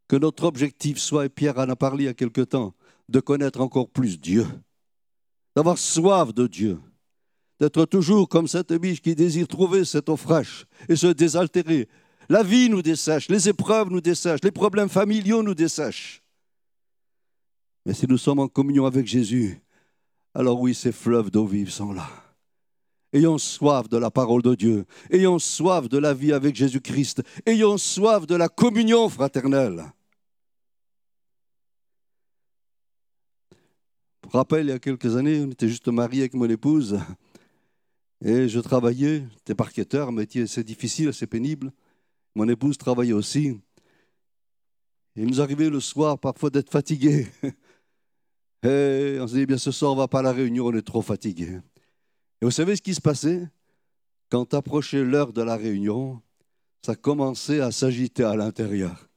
Que 0.08 0.16
notre 0.16 0.44
objectif 0.44 0.98
soit, 0.98 1.26
et 1.26 1.28
Pierre 1.28 1.58
en 1.58 1.68
a 1.68 1.76
parlé 1.76 2.04
il 2.04 2.06
y 2.06 2.10
a 2.10 2.14
quelque 2.14 2.40
temps, 2.40 2.74
de 3.08 3.20
connaître 3.20 3.60
encore 3.60 3.88
plus 3.88 4.20
Dieu, 4.20 4.44
d'avoir 5.54 5.78
soif 5.78 6.34
de 6.34 6.48
Dieu, 6.48 6.80
d'être 7.62 7.84
toujours 7.84 8.28
comme 8.28 8.48
cette 8.48 8.72
biche 8.72 9.00
qui 9.00 9.14
désire 9.14 9.46
trouver 9.46 9.84
cette 9.84 10.08
eau 10.08 10.16
fraîche 10.16 10.66
et 10.88 10.96
se 10.96 11.06
désaltérer. 11.06 11.88
La 12.28 12.42
vie 12.42 12.68
nous 12.68 12.82
dessèche, 12.82 13.28
les 13.28 13.48
épreuves 13.48 13.88
nous 13.88 14.00
dessèchent, 14.00 14.42
les 14.42 14.50
problèmes 14.50 14.88
familiaux 14.88 15.44
nous 15.44 15.54
dessèchent. 15.54 16.24
Mais 17.86 17.94
si 17.94 18.08
nous 18.08 18.18
sommes 18.18 18.40
en 18.40 18.48
communion 18.48 18.84
avec 18.84 19.06
Jésus, 19.06 19.60
alors 20.34 20.60
oui, 20.60 20.74
ces 20.74 20.90
fleuves 20.90 21.30
d'eau 21.30 21.46
vive 21.46 21.70
sont 21.70 21.92
là. 21.92 22.08
Ayons 23.12 23.38
soif 23.38 23.88
de 23.88 23.96
la 23.96 24.10
parole 24.10 24.42
de 24.42 24.56
Dieu. 24.56 24.84
Ayons 25.10 25.38
soif 25.38 25.88
de 25.88 25.98
la 25.98 26.14
vie 26.14 26.32
avec 26.32 26.56
Jésus-Christ. 26.56 27.22
Ayons 27.46 27.78
soif 27.78 28.26
de 28.26 28.34
la 28.34 28.48
communion 28.48 29.08
fraternelle. 29.08 29.84
Je 34.24 34.28
me 34.28 34.32
rappelle, 34.32 34.66
il 34.66 34.70
y 34.70 34.72
a 34.72 34.80
quelques 34.80 35.14
années, 35.14 35.44
on 35.46 35.50
était 35.50 35.68
juste 35.68 35.86
mariés 35.86 36.22
avec 36.22 36.34
mon 36.34 36.48
épouse. 36.48 36.98
Et 38.24 38.48
je 38.48 38.60
travaillais, 38.60 39.24
j'étais 39.32 39.54
parqueteur, 39.54 40.08
un 40.08 40.12
métier 40.12 40.42
assez 40.42 40.62
difficile, 40.62 41.08
assez 41.08 41.26
pénible. 41.26 41.72
Mon 42.36 42.48
épouse 42.48 42.78
travaillait 42.78 43.12
aussi. 43.12 43.60
il 45.16 45.26
nous 45.26 45.40
arrivait 45.40 45.70
le 45.70 45.80
soir 45.80 46.18
parfois 46.18 46.50
d'être 46.50 46.70
fatigués. 46.70 47.26
Et 48.64 49.18
on 49.20 49.26
se 49.26 49.34
dit, 49.34 49.44
bien 49.44 49.58
ce 49.58 49.72
soir, 49.72 49.92
on 49.92 49.96
va 49.96 50.06
pas 50.06 50.20
à 50.20 50.22
la 50.22 50.32
réunion, 50.32 50.66
on 50.66 50.72
est 50.72 50.86
trop 50.86 51.02
fatigués. 51.02 51.58
Et 52.40 52.44
vous 52.44 52.52
savez 52.52 52.76
ce 52.76 52.82
qui 52.82 52.94
se 52.94 53.00
passait? 53.00 53.48
Quand 54.30 54.54
approchait 54.54 55.02
l'heure 55.02 55.32
de 55.32 55.42
la 55.42 55.56
réunion, 55.56 56.22
ça 56.86 56.94
commençait 56.94 57.60
à 57.60 57.72
s'agiter 57.72 58.22
à 58.22 58.36
l'intérieur. 58.36 59.08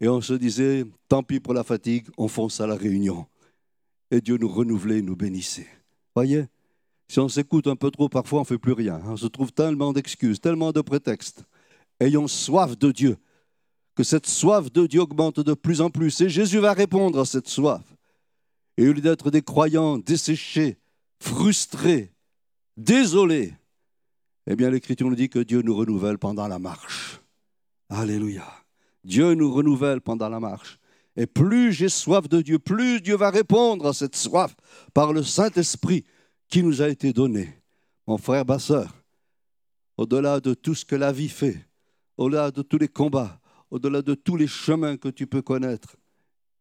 Et 0.00 0.08
on 0.08 0.20
se 0.20 0.34
disait, 0.34 0.84
tant 1.08 1.24
pis 1.24 1.40
pour 1.40 1.52
la 1.52 1.64
fatigue, 1.64 2.06
on 2.16 2.28
fonce 2.28 2.60
à 2.60 2.68
la 2.68 2.76
réunion. 2.76 3.26
Et 4.12 4.20
Dieu 4.20 4.36
nous 4.36 4.48
renouvelait, 4.48 5.02
nous 5.02 5.16
bénissait. 5.16 5.68
Voyez? 6.14 6.46
Si 7.10 7.18
on 7.18 7.28
s'écoute 7.28 7.66
un 7.66 7.74
peu 7.74 7.90
trop, 7.90 8.08
parfois 8.08 8.38
on 8.38 8.42
ne 8.42 8.46
fait 8.46 8.56
plus 8.56 8.72
rien. 8.72 9.02
On 9.04 9.16
se 9.16 9.26
trouve 9.26 9.50
tellement 9.50 9.92
d'excuses, 9.92 10.40
tellement 10.40 10.70
de 10.70 10.80
prétextes. 10.80 11.42
Ayons 11.98 12.28
soif 12.28 12.78
de 12.78 12.92
Dieu. 12.92 13.16
Que 13.96 14.04
cette 14.04 14.26
soif 14.28 14.70
de 14.70 14.86
Dieu 14.86 15.00
augmente 15.00 15.40
de 15.40 15.54
plus 15.54 15.80
en 15.80 15.90
plus. 15.90 16.20
Et 16.20 16.28
Jésus 16.28 16.60
va 16.60 16.72
répondre 16.72 17.18
à 17.18 17.24
cette 17.24 17.48
soif. 17.48 17.82
Et 18.76 18.88
au 18.88 18.92
lieu 18.92 19.00
d'être 19.00 19.32
des 19.32 19.42
croyants 19.42 19.98
desséchés, 19.98 20.78
frustrés, 21.18 22.12
désolé, 22.76 23.54
eh 24.46 24.54
bien 24.54 24.70
l'Écriture 24.70 25.08
nous 25.08 25.16
dit 25.16 25.28
que 25.28 25.40
Dieu 25.40 25.62
nous 25.62 25.74
renouvelle 25.74 26.16
pendant 26.16 26.46
la 26.46 26.60
marche. 26.60 27.20
Alléluia. 27.88 28.46
Dieu 29.02 29.34
nous 29.34 29.52
renouvelle 29.52 30.00
pendant 30.00 30.28
la 30.28 30.38
marche. 30.38 30.78
Et 31.16 31.26
plus 31.26 31.72
j'ai 31.72 31.88
soif 31.88 32.28
de 32.28 32.40
Dieu, 32.40 32.60
plus 32.60 33.00
Dieu 33.00 33.16
va 33.16 33.30
répondre 33.30 33.88
à 33.88 33.94
cette 33.94 34.14
soif 34.14 34.54
par 34.94 35.12
le 35.12 35.24
Saint-Esprit 35.24 36.04
qui 36.50 36.62
nous 36.62 36.82
a 36.82 36.88
été 36.88 37.12
donné. 37.12 37.48
Mon 38.06 38.18
frère, 38.18 38.44
ma 38.44 38.58
soeur, 38.58 38.92
au-delà 39.96 40.40
de 40.40 40.52
tout 40.52 40.74
ce 40.74 40.84
que 40.84 40.96
la 40.96 41.12
vie 41.12 41.28
fait, 41.28 41.64
au-delà 42.16 42.50
de 42.50 42.62
tous 42.62 42.78
les 42.78 42.88
combats, 42.88 43.40
au-delà 43.70 44.02
de 44.02 44.14
tous 44.14 44.36
les 44.36 44.48
chemins 44.48 44.96
que 44.96 45.08
tu 45.08 45.26
peux 45.26 45.42
connaître, 45.42 45.96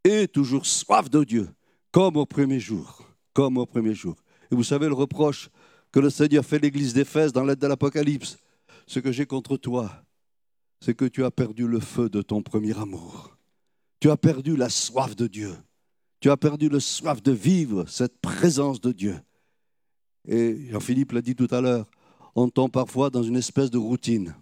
et 0.03 0.27
toujours 0.27 0.65
soif 0.65 1.09
de 1.09 1.23
Dieu, 1.23 1.49
comme 1.91 2.17
au 2.17 2.25
premier 2.25 2.59
jour, 2.59 3.03
comme 3.33 3.57
au 3.57 3.65
premier 3.65 3.95
jour. 3.95 4.15
Et 4.51 4.55
vous 4.55 4.63
savez 4.63 4.87
le 4.87 4.93
reproche 4.93 5.49
que 5.91 5.99
le 5.99 6.09
Seigneur 6.09 6.45
fait 6.45 6.59
l'église 6.59 6.93
d'Éphèse 6.93 7.33
dans 7.33 7.43
l'aide 7.43 7.59
de 7.59 7.67
l'Apocalypse. 7.67 8.37
Ce 8.85 8.99
que 8.99 9.11
j'ai 9.11 9.25
contre 9.25 9.57
toi, 9.57 10.03
c'est 10.81 10.93
que 10.93 11.05
tu 11.05 11.23
as 11.23 11.31
perdu 11.31 11.67
le 11.67 11.79
feu 11.79 12.09
de 12.09 12.21
ton 12.21 12.41
premier 12.41 12.77
amour. 12.77 13.37
Tu 13.99 14.09
as 14.09 14.17
perdu 14.17 14.55
la 14.55 14.69
soif 14.69 15.15
de 15.15 15.27
Dieu. 15.27 15.55
Tu 16.19 16.29
as 16.29 16.37
perdu 16.37 16.69
le 16.69 16.79
soif 16.79 17.21
de 17.21 17.31
vivre 17.31 17.85
cette 17.87 18.19
présence 18.21 18.79
de 18.79 18.91
Dieu. 18.91 19.15
Et 20.27 20.69
Jean-Philippe 20.69 21.13
l'a 21.13 21.21
dit 21.21 21.35
tout 21.35 21.47
à 21.51 21.61
l'heure, 21.61 21.89
on 22.35 22.49
tombe 22.49 22.71
parfois 22.71 23.09
dans 23.09 23.23
une 23.23 23.35
espèce 23.35 23.71
de 23.71 23.77
routine. 23.77 24.35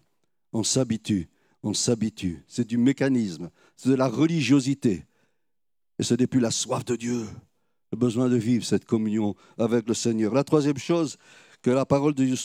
On 0.53 0.63
s'habitue, 0.63 1.29
on 1.63 1.73
s'habitue. 1.73 2.43
C'est 2.47 2.67
du 2.67 2.77
mécanisme, 2.77 3.49
c'est 3.75 3.89
de 3.89 3.95
la 3.95 4.07
religiosité. 4.07 5.05
Et 5.99 6.03
ce 6.03 6.13
n'est 6.13 6.27
plus 6.27 6.39
la 6.39 6.51
soif 6.51 6.85
de 6.85 6.95
Dieu, 6.95 7.25
le 7.91 7.97
besoin 7.97 8.29
de 8.29 8.35
vivre 8.35 8.65
cette 8.65 8.85
communion 8.85 9.35
avec 9.57 9.87
le 9.87 9.93
Seigneur. 9.93 10.33
La 10.33 10.43
troisième 10.43 10.77
chose 10.77 11.17
que 11.61 11.71
la 11.71 11.85
parole 11.85 12.13
de 12.13 12.23
Dieu 12.23 12.35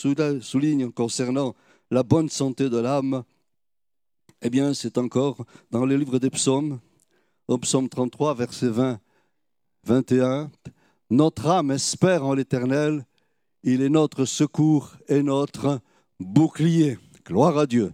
souligne 0.41 0.91
concernant 0.91 1.55
la 1.91 2.03
bonne 2.03 2.29
santé 2.29 2.69
de 2.69 2.77
l'âme, 2.77 3.23
eh 4.41 4.49
bien, 4.49 4.73
c'est 4.73 4.97
encore 4.97 5.45
dans 5.71 5.85
le 5.85 5.95
livre 5.95 6.19
des 6.19 6.29
psaumes, 6.29 6.79
au 7.47 7.57
psaume 7.57 7.87
33, 7.87 8.33
verset 8.35 8.69
20, 8.69 8.99
21. 9.85 10.51
Notre 11.09 11.47
âme 11.47 11.71
espère 11.71 12.25
en 12.25 12.33
l'Éternel, 12.33 13.05
il 13.63 13.81
est 13.81 13.89
notre 13.89 14.25
secours 14.25 14.95
et 15.07 15.23
notre 15.23 15.79
bouclier. 16.19 16.97
Gloire 17.25 17.57
à 17.57 17.65
Dieu. 17.65 17.93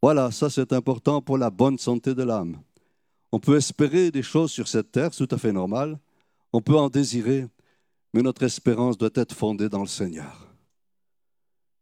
Voilà, 0.00 0.30
ça 0.30 0.50
c'est 0.50 0.72
important 0.72 1.20
pour 1.20 1.38
la 1.38 1.50
bonne 1.50 1.78
santé 1.78 2.14
de 2.14 2.22
l'âme. 2.22 2.58
On 3.30 3.38
peut 3.38 3.56
espérer 3.56 4.10
des 4.10 4.22
choses 4.22 4.50
sur 4.50 4.68
cette 4.68 4.90
terre, 4.90 5.12
c'est 5.12 5.26
tout 5.26 5.34
à 5.34 5.38
fait 5.38 5.52
normal. 5.52 5.98
On 6.52 6.60
peut 6.60 6.76
en 6.76 6.88
désirer, 6.88 7.46
mais 8.12 8.22
notre 8.22 8.42
espérance 8.42 8.98
doit 8.98 9.10
être 9.14 9.34
fondée 9.34 9.68
dans 9.68 9.80
le 9.80 9.86
Seigneur. 9.86 10.48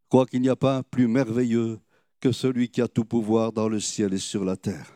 Quoi 0.08 0.26
qu'il 0.26 0.42
n'y 0.42 0.48
a 0.48 0.56
pas 0.56 0.82
plus 0.82 1.08
merveilleux 1.08 1.78
que 2.20 2.32
celui 2.32 2.68
qui 2.68 2.82
a 2.82 2.88
tout 2.88 3.04
pouvoir 3.04 3.52
dans 3.52 3.68
le 3.68 3.80
ciel 3.80 4.12
et 4.12 4.18
sur 4.18 4.44
la 4.44 4.56
terre. 4.56 4.92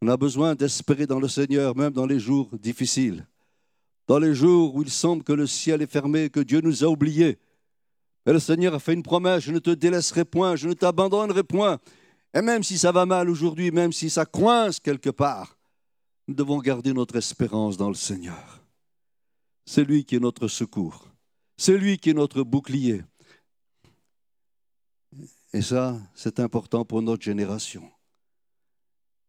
On 0.00 0.08
a 0.08 0.16
besoin 0.16 0.54
d'espérer 0.54 1.06
dans 1.06 1.18
le 1.18 1.28
Seigneur, 1.28 1.76
même 1.76 1.92
dans 1.92 2.06
les 2.06 2.20
jours 2.20 2.50
difficiles, 2.58 3.26
dans 4.08 4.18
les 4.18 4.34
jours 4.34 4.74
où 4.74 4.82
il 4.82 4.90
semble 4.90 5.22
que 5.22 5.34
le 5.34 5.46
ciel 5.46 5.82
est 5.82 5.90
fermé, 5.90 6.30
que 6.30 6.40
Dieu 6.40 6.62
nous 6.62 6.82
a 6.82 6.88
oubliés. 6.88 7.38
Et 8.26 8.32
le 8.32 8.40
Seigneur 8.40 8.74
a 8.74 8.78
fait 8.78 8.94
une 8.94 9.02
promesse, 9.02 9.44
je 9.44 9.52
ne 9.52 9.58
te 9.58 9.70
délaisserai 9.70 10.24
point, 10.24 10.56
je 10.56 10.66
ne 10.66 10.72
t'abandonnerai 10.72 11.44
point. 11.44 11.78
Et 12.34 12.40
même 12.40 12.62
si 12.62 12.78
ça 12.78 12.90
va 12.90 13.06
mal 13.06 13.28
aujourd'hui, 13.28 13.70
même 13.70 13.92
si 13.92 14.10
ça 14.10 14.24
coince 14.24 14.80
quelque 14.80 15.10
part, 15.10 15.58
nous 16.26 16.34
devons 16.34 16.58
garder 16.58 16.92
notre 16.92 17.16
espérance 17.16 17.76
dans 17.76 17.88
le 17.88 17.94
Seigneur. 17.94 18.62
C'est 19.66 19.84
lui 19.84 20.04
qui 20.04 20.16
est 20.16 20.20
notre 20.20 20.48
secours. 20.48 21.06
C'est 21.58 21.76
lui 21.76 21.98
qui 21.98 22.10
est 22.10 22.14
notre 22.14 22.42
bouclier. 22.42 23.02
Et 25.52 25.62
ça, 25.62 25.98
c'est 26.14 26.40
important 26.40 26.84
pour 26.84 27.02
notre 27.02 27.22
génération. 27.22 27.90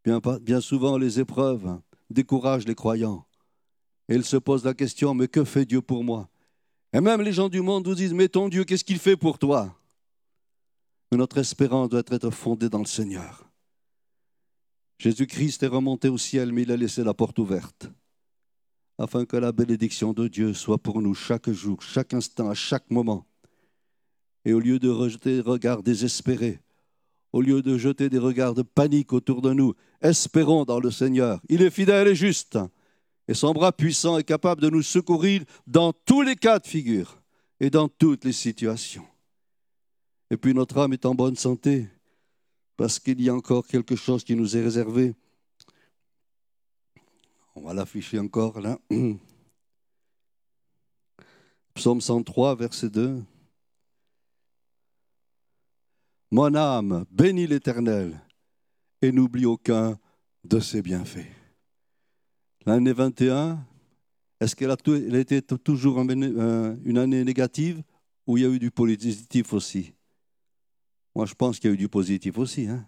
Bien, 0.05 0.21
bien 0.41 0.62
souvent, 0.62 0.98
les 0.98 1.19
épreuves 1.19 1.79
découragent 2.09 2.67
les 2.67 2.75
croyants. 2.75 3.25
Et 4.09 4.15
ils 4.15 4.25
se 4.25 4.37
posent 4.37 4.65
la 4.65 4.73
question, 4.73 5.13
mais 5.13 5.27
que 5.27 5.45
fait 5.45 5.65
Dieu 5.65 5.81
pour 5.81 6.03
moi? 6.03 6.27
Et 6.91 6.99
même 6.99 7.21
les 7.21 7.31
gens 7.31 7.47
du 7.47 7.61
monde 7.61 7.87
nous 7.87 7.95
disent, 7.95 8.13
mais 8.13 8.27
ton 8.27 8.49
Dieu, 8.49 8.63
qu'est-ce 8.65 8.83
qu'il 8.83 8.99
fait 8.99 9.15
pour 9.15 9.37
toi? 9.37 9.73
Mais 11.11 11.17
notre 11.17 11.37
espérance 11.37 11.89
doit 11.89 12.03
être 12.09 12.31
fondée 12.31 12.69
dans 12.69 12.79
le 12.79 12.85
Seigneur. 12.85 13.49
Jésus-Christ 14.97 15.63
est 15.63 15.67
remonté 15.67 16.09
au 16.09 16.17
ciel, 16.17 16.51
mais 16.51 16.63
il 16.63 16.71
a 16.71 16.77
laissé 16.77 17.03
la 17.03 17.13
porte 17.13 17.39
ouverte 17.39 17.89
afin 18.99 19.25
que 19.25 19.37
la 19.37 19.53
bénédiction 19.53 20.11
de 20.11 20.27
Dieu 20.27 20.53
soit 20.53 20.77
pour 20.77 21.01
nous 21.01 21.13
chaque 21.13 21.49
jour, 21.49 21.81
chaque 21.81 22.13
instant, 22.13 22.49
à 22.49 22.53
chaque 22.53 22.91
moment. 22.91 23.25
Et 24.43 24.51
au 24.51 24.59
lieu 24.59 24.77
de 24.77 24.89
rejeter 24.89 25.35
des 25.35 25.41
regards 25.41 25.83
désespérés, 25.83 26.59
au 27.31 27.41
lieu 27.41 27.61
de 27.61 27.77
jeter 27.77 28.09
des 28.09 28.17
regards 28.17 28.53
de 28.53 28.61
panique 28.61 29.13
autour 29.13 29.41
de 29.41 29.53
nous, 29.53 29.73
espérons 30.01 30.65
dans 30.65 30.81
le 30.81 30.91
Seigneur. 30.91 31.41
Il 31.47 31.61
est 31.61 31.69
fidèle 31.69 32.09
et 32.09 32.15
juste, 32.15 32.59
et 33.29 33.33
son 33.33 33.53
bras 33.53 33.71
puissant 33.71 34.17
est 34.17 34.25
capable 34.25 34.62
de 34.62 34.69
nous 34.69 34.81
secourir 34.81 35.45
dans 35.65 35.93
tous 35.93 36.21
les 36.21 36.36
cas 36.36 36.59
de 36.59 36.67
figure 36.67 37.21
et 37.62 37.69
dans 37.69 37.88
toutes 37.88 38.25
les 38.25 38.33
situations. 38.33 39.05
Et 40.29 40.36
puis 40.36 40.53
notre 40.53 40.77
âme 40.79 40.91
est 40.91 41.05
en 41.05 41.15
bonne 41.15 41.38
santé, 41.38 41.88
parce 42.75 43.00
qu'il 43.00 43.21
y 43.21 43.29
a 43.29 43.33
encore 43.33 43.65
quelque 43.65 43.95
chose 43.95 44.25
qui 44.25 44.36
nous 44.36 44.57
est 44.57 44.63
réservé 44.63 45.15
on 47.59 47.62
va 47.62 47.74
l'afficher 47.74 48.19
encore 48.19 48.62
là. 48.62 48.79
Psaume 51.74 52.00
103, 52.00 52.55
verset 52.55 52.89
2. 52.89 53.21
Mon 56.31 56.55
âme 56.55 57.05
bénit 57.12 57.48
l'Éternel 57.48 58.17
et 59.01 59.12
n'oublie 59.12 59.45
aucun 59.45 60.00
de 60.45 60.62
ses 60.62 60.81
bienfaits. 60.81 61.38
L'année 62.65 62.93
21, 62.93 63.59
est-ce 64.39 64.55
qu'elle 64.55 64.71
a, 64.71 64.77
été 65.19 65.41
toujours 65.41 65.99
une 65.99 66.97
année 66.97 67.23
négative 67.23 67.81
ou 68.27 68.37
il 68.37 68.43
y 68.43 68.45
a 68.45 68.49
eu 68.49 68.59
du 68.59 68.71
positif 68.71 69.53
aussi? 69.53 69.93
Moi, 71.15 71.25
je 71.25 71.33
pense 71.33 71.59
qu'il 71.59 71.69
y 71.69 71.71
a 71.71 71.73
eu 71.73 71.77
du 71.77 71.89
positif 71.89 72.37
aussi. 72.37 72.67
Hein. 72.67 72.85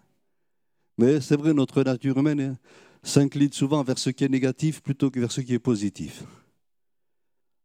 Mais 0.98 1.20
c'est 1.20 1.36
vrai, 1.36 1.52
notre 1.54 1.82
nature 1.82 2.16
humaine 2.18 2.40
hein, 2.40 2.56
s'incline 3.02 3.52
souvent 3.52 3.82
vers 3.82 3.98
ce 3.98 4.10
qui 4.10 4.24
est 4.24 4.28
négatif 4.28 4.82
plutôt 4.82 5.10
que 5.10 5.18
vers 5.20 5.32
ce 5.32 5.40
qui 5.40 5.54
est 5.54 5.58
positif. 5.58 6.22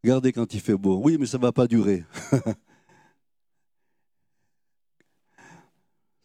Regardez 0.03 0.31
quand 0.31 0.53
il 0.53 0.61
fait 0.61 0.77
beau. 0.77 1.01
Oui, 1.03 1.17
mais 1.19 1.25
ça 1.25 1.37
ne 1.37 1.43
va 1.43 1.51
pas 1.51 1.67
durer. 1.67 2.05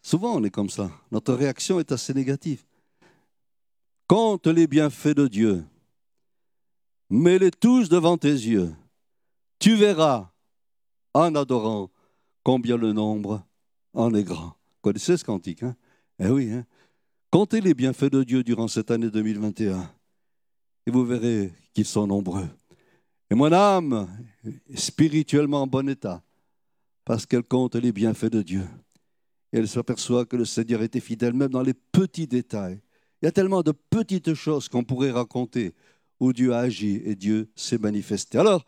Souvent, 0.01 0.35
on 0.35 0.43
est 0.43 0.49
comme 0.49 0.69
ça. 0.69 0.91
Notre 1.11 1.33
réaction 1.33 1.79
est 1.79 1.91
assez 1.91 2.13
négative. 2.13 2.63
Compte 4.07 4.47
les 4.47 4.67
bienfaits 4.67 5.15
de 5.15 5.27
Dieu. 5.27 5.63
Mets-les 7.09 7.51
tous 7.51 7.89
devant 7.89 8.17
tes 8.17 8.31
yeux. 8.31 8.73
Tu 9.59 9.75
verras, 9.75 10.31
en 11.13 11.35
adorant, 11.35 11.91
combien 12.43 12.77
le 12.77 12.93
nombre 12.93 13.45
en 13.93 14.13
est 14.13 14.23
grand. 14.23 14.47
Vous 14.47 14.81
connaissez 14.81 15.17
ce 15.17 15.23
cantique, 15.23 15.63
hein? 15.63 15.75
Eh 16.19 16.27
oui, 16.27 16.51
hein? 16.51 16.65
Comptez 17.31 17.61
les 17.61 17.73
bienfaits 17.73 18.11
de 18.11 18.23
Dieu 18.23 18.43
durant 18.43 18.67
cette 18.67 18.91
année 18.91 19.09
2021 19.09 19.89
et 20.85 20.91
vous 20.91 21.05
verrez 21.05 21.51
qu'ils 21.73 21.85
sont 21.85 22.05
nombreux. 22.05 22.47
Et 23.31 23.35
mon 23.35 23.51
âme 23.51 24.07
est 24.45 24.77
spirituellement 24.77 25.63
en 25.63 25.67
bon 25.67 25.89
état 25.89 26.21
parce 27.05 27.25
qu'elle 27.25 27.43
compte 27.43 27.75
les 27.75 27.91
bienfaits 27.91 28.31
de 28.31 28.41
Dieu. 28.41 28.67
Et 29.51 29.57
elle 29.57 29.67
s'aperçoit 29.67 30.25
que 30.25 30.35
le 30.35 30.45
Seigneur 30.45 30.81
était 30.83 30.99
fidèle 30.99 31.33
même 31.33 31.49
dans 31.49 31.61
les 31.61 31.73
petits 31.73 32.27
détails. 32.27 32.81
Il 33.21 33.25
y 33.25 33.27
a 33.27 33.31
tellement 33.31 33.63
de 33.63 33.71
petites 33.71 34.33
choses 34.33 34.67
qu'on 34.67 34.83
pourrait 34.83 35.11
raconter 35.11 35.73
où 36.23 36.31
Dieu 36.31 36.53
a 36.53 36.59
agi 36.59 37.01
et 37.03 37.15
Dieu 37.15 37.49
s'est 37.53 37.77
manifesté. 37.77 38.37
Alors, 38.37 38.65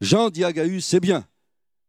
Jean 0.00 0.30
dit 0.30 0.44
à 0.44 0.52
c'est 0.80 1.00
bien. 1.00 1.26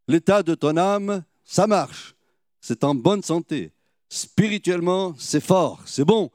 L'état 0.08 0.42
de 0.42 0.56
ton 0.56 0.78
âme, 0.78 1.24
ça 1.44 1.68
marche. 1.68 2.16
C'est 2.60 2.84
en 2.84 2.96
bonne 2.96 3.22
santé. 3.22 3.72
Spirituellement, 4.10 5.14
c'est 5.20 5.44
fort, 5.44 5.84
c'est 5.86 6.06
bon. 6.06 6.32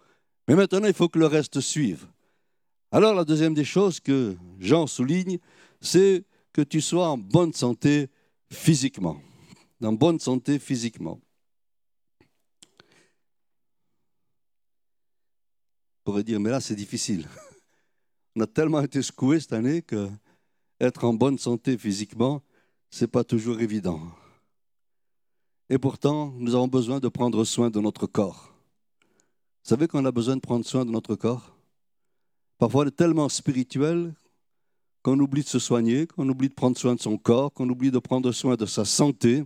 Mais 0.46 0.54
maintenant, 0.54 0.87
il 0.87 0.94
faut 0.94 1.08
que 1.08 1.18
le 1.18 1.26
reste 1.26 1.61
suive. 1.61 2.06
Alors, 2.92 3.12
la 3.14 3.25
deuxième 3.25 3.54
des 3.54 3.64
choses 3.64 3.99
que 3.99 4.37
Jean 4.61 4.87
souligne, 4.87 5.38
c'est 5.80 6.25
que 6.52 6.62
tu 6.62 6.80
sois 6.80 7.08
en 7.08 7.18
bonne 7.18 7.52
santé 7.52 8.08
physiquement. 8.52 9.20
En 9.82 9.92
bonne 9.94 10.20
santé 10.20 10.61
physiquement. 10.61 11.20
On 15.99 16.04
pourrait 16.04 16.23
dire, 16.23 16.38
mais 16.38 16.50
là, 16.50 16.61
c'est 16.61 16.76
difficile. 16.76 17.26
On 18.37 18.41
a 18.41 18.47
tellement 18.47 18.81
été 18.81 19.00
secoués 19.00 19.41
cette 19.41 19.53
année 19.53 19.83
que 19.83 20.09
être 20.81 21.05
en 21.05 21.14
bonne 21.14 21.38
santé 21.38 21.79
physiquement, 21.79 22.43
ce 22.91 23.05
n'est 23.05 23.09
pas 23.09 23.25
toujours 23.25 23.61
évident. 23.61 24.00
Et 25.71 25.79
pourtant, 25.79 26.33
nous 26.38 26.55
avons 26.55 26.69
besoin 26.69 27.00
de 27.00 27.09
prendre 27.09 27.45
soin 27.45 27.71
de 27.71 27.81
notre 27.81 28.07
corps. 28.07 28.53
Vous 29.62 29.69
savez 29.69 29.88
qu'on 29.88 30.05
a 30.05 30.12
besoin 30.12 30.37
de 30.37 30.41
prendre 30.41 30.64
soin 30.64 30.85
de 30.85 30.91
notre 30.91 31.14
corps? 31.14 31.57
Parfois, 32.59 32.85
on 32.85 32.88
est 32.88 32.97
tellement 32.97 33.29
spirituel 33.29 34.14
qu'on 35.03 35.19
oublie 35.21 35.43
de 35.43 35.49
se 35.49 35.59
soigner, 35.59 36.07
qu'on 36.07 36.29
oublie 36.29 36.49
de 36.49 36.55
prendre 36.55 36.76
soin 36.76 36.95
de 36.95 37.00
son 37.00 37.17
corps, 37.17 37.53
qu'on 37.53 37.69
oublie 37.69 37.91
de 37.91 37.99
prendre 37.99 38.31
soin 38.33 38.57
de 38.57 38.67
sa 38.67 38.85
santé. 38.85 39.45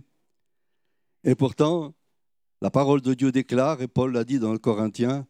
Et 1.23 1.35
pourtant, 1.35 1.93
la 2.61 2.71
parole 2.71 3.01
de 3.01 3.13
Dieu 3.13 3.31
déclare, 3.31 3.81
et 3.81 3.87
Paul 3.87 4.13
l'a 4.13 4.23
dit 4.23 4.39
dans 4.39 4.51
le 4.51 4.59
Corinthien, 4.59 5.25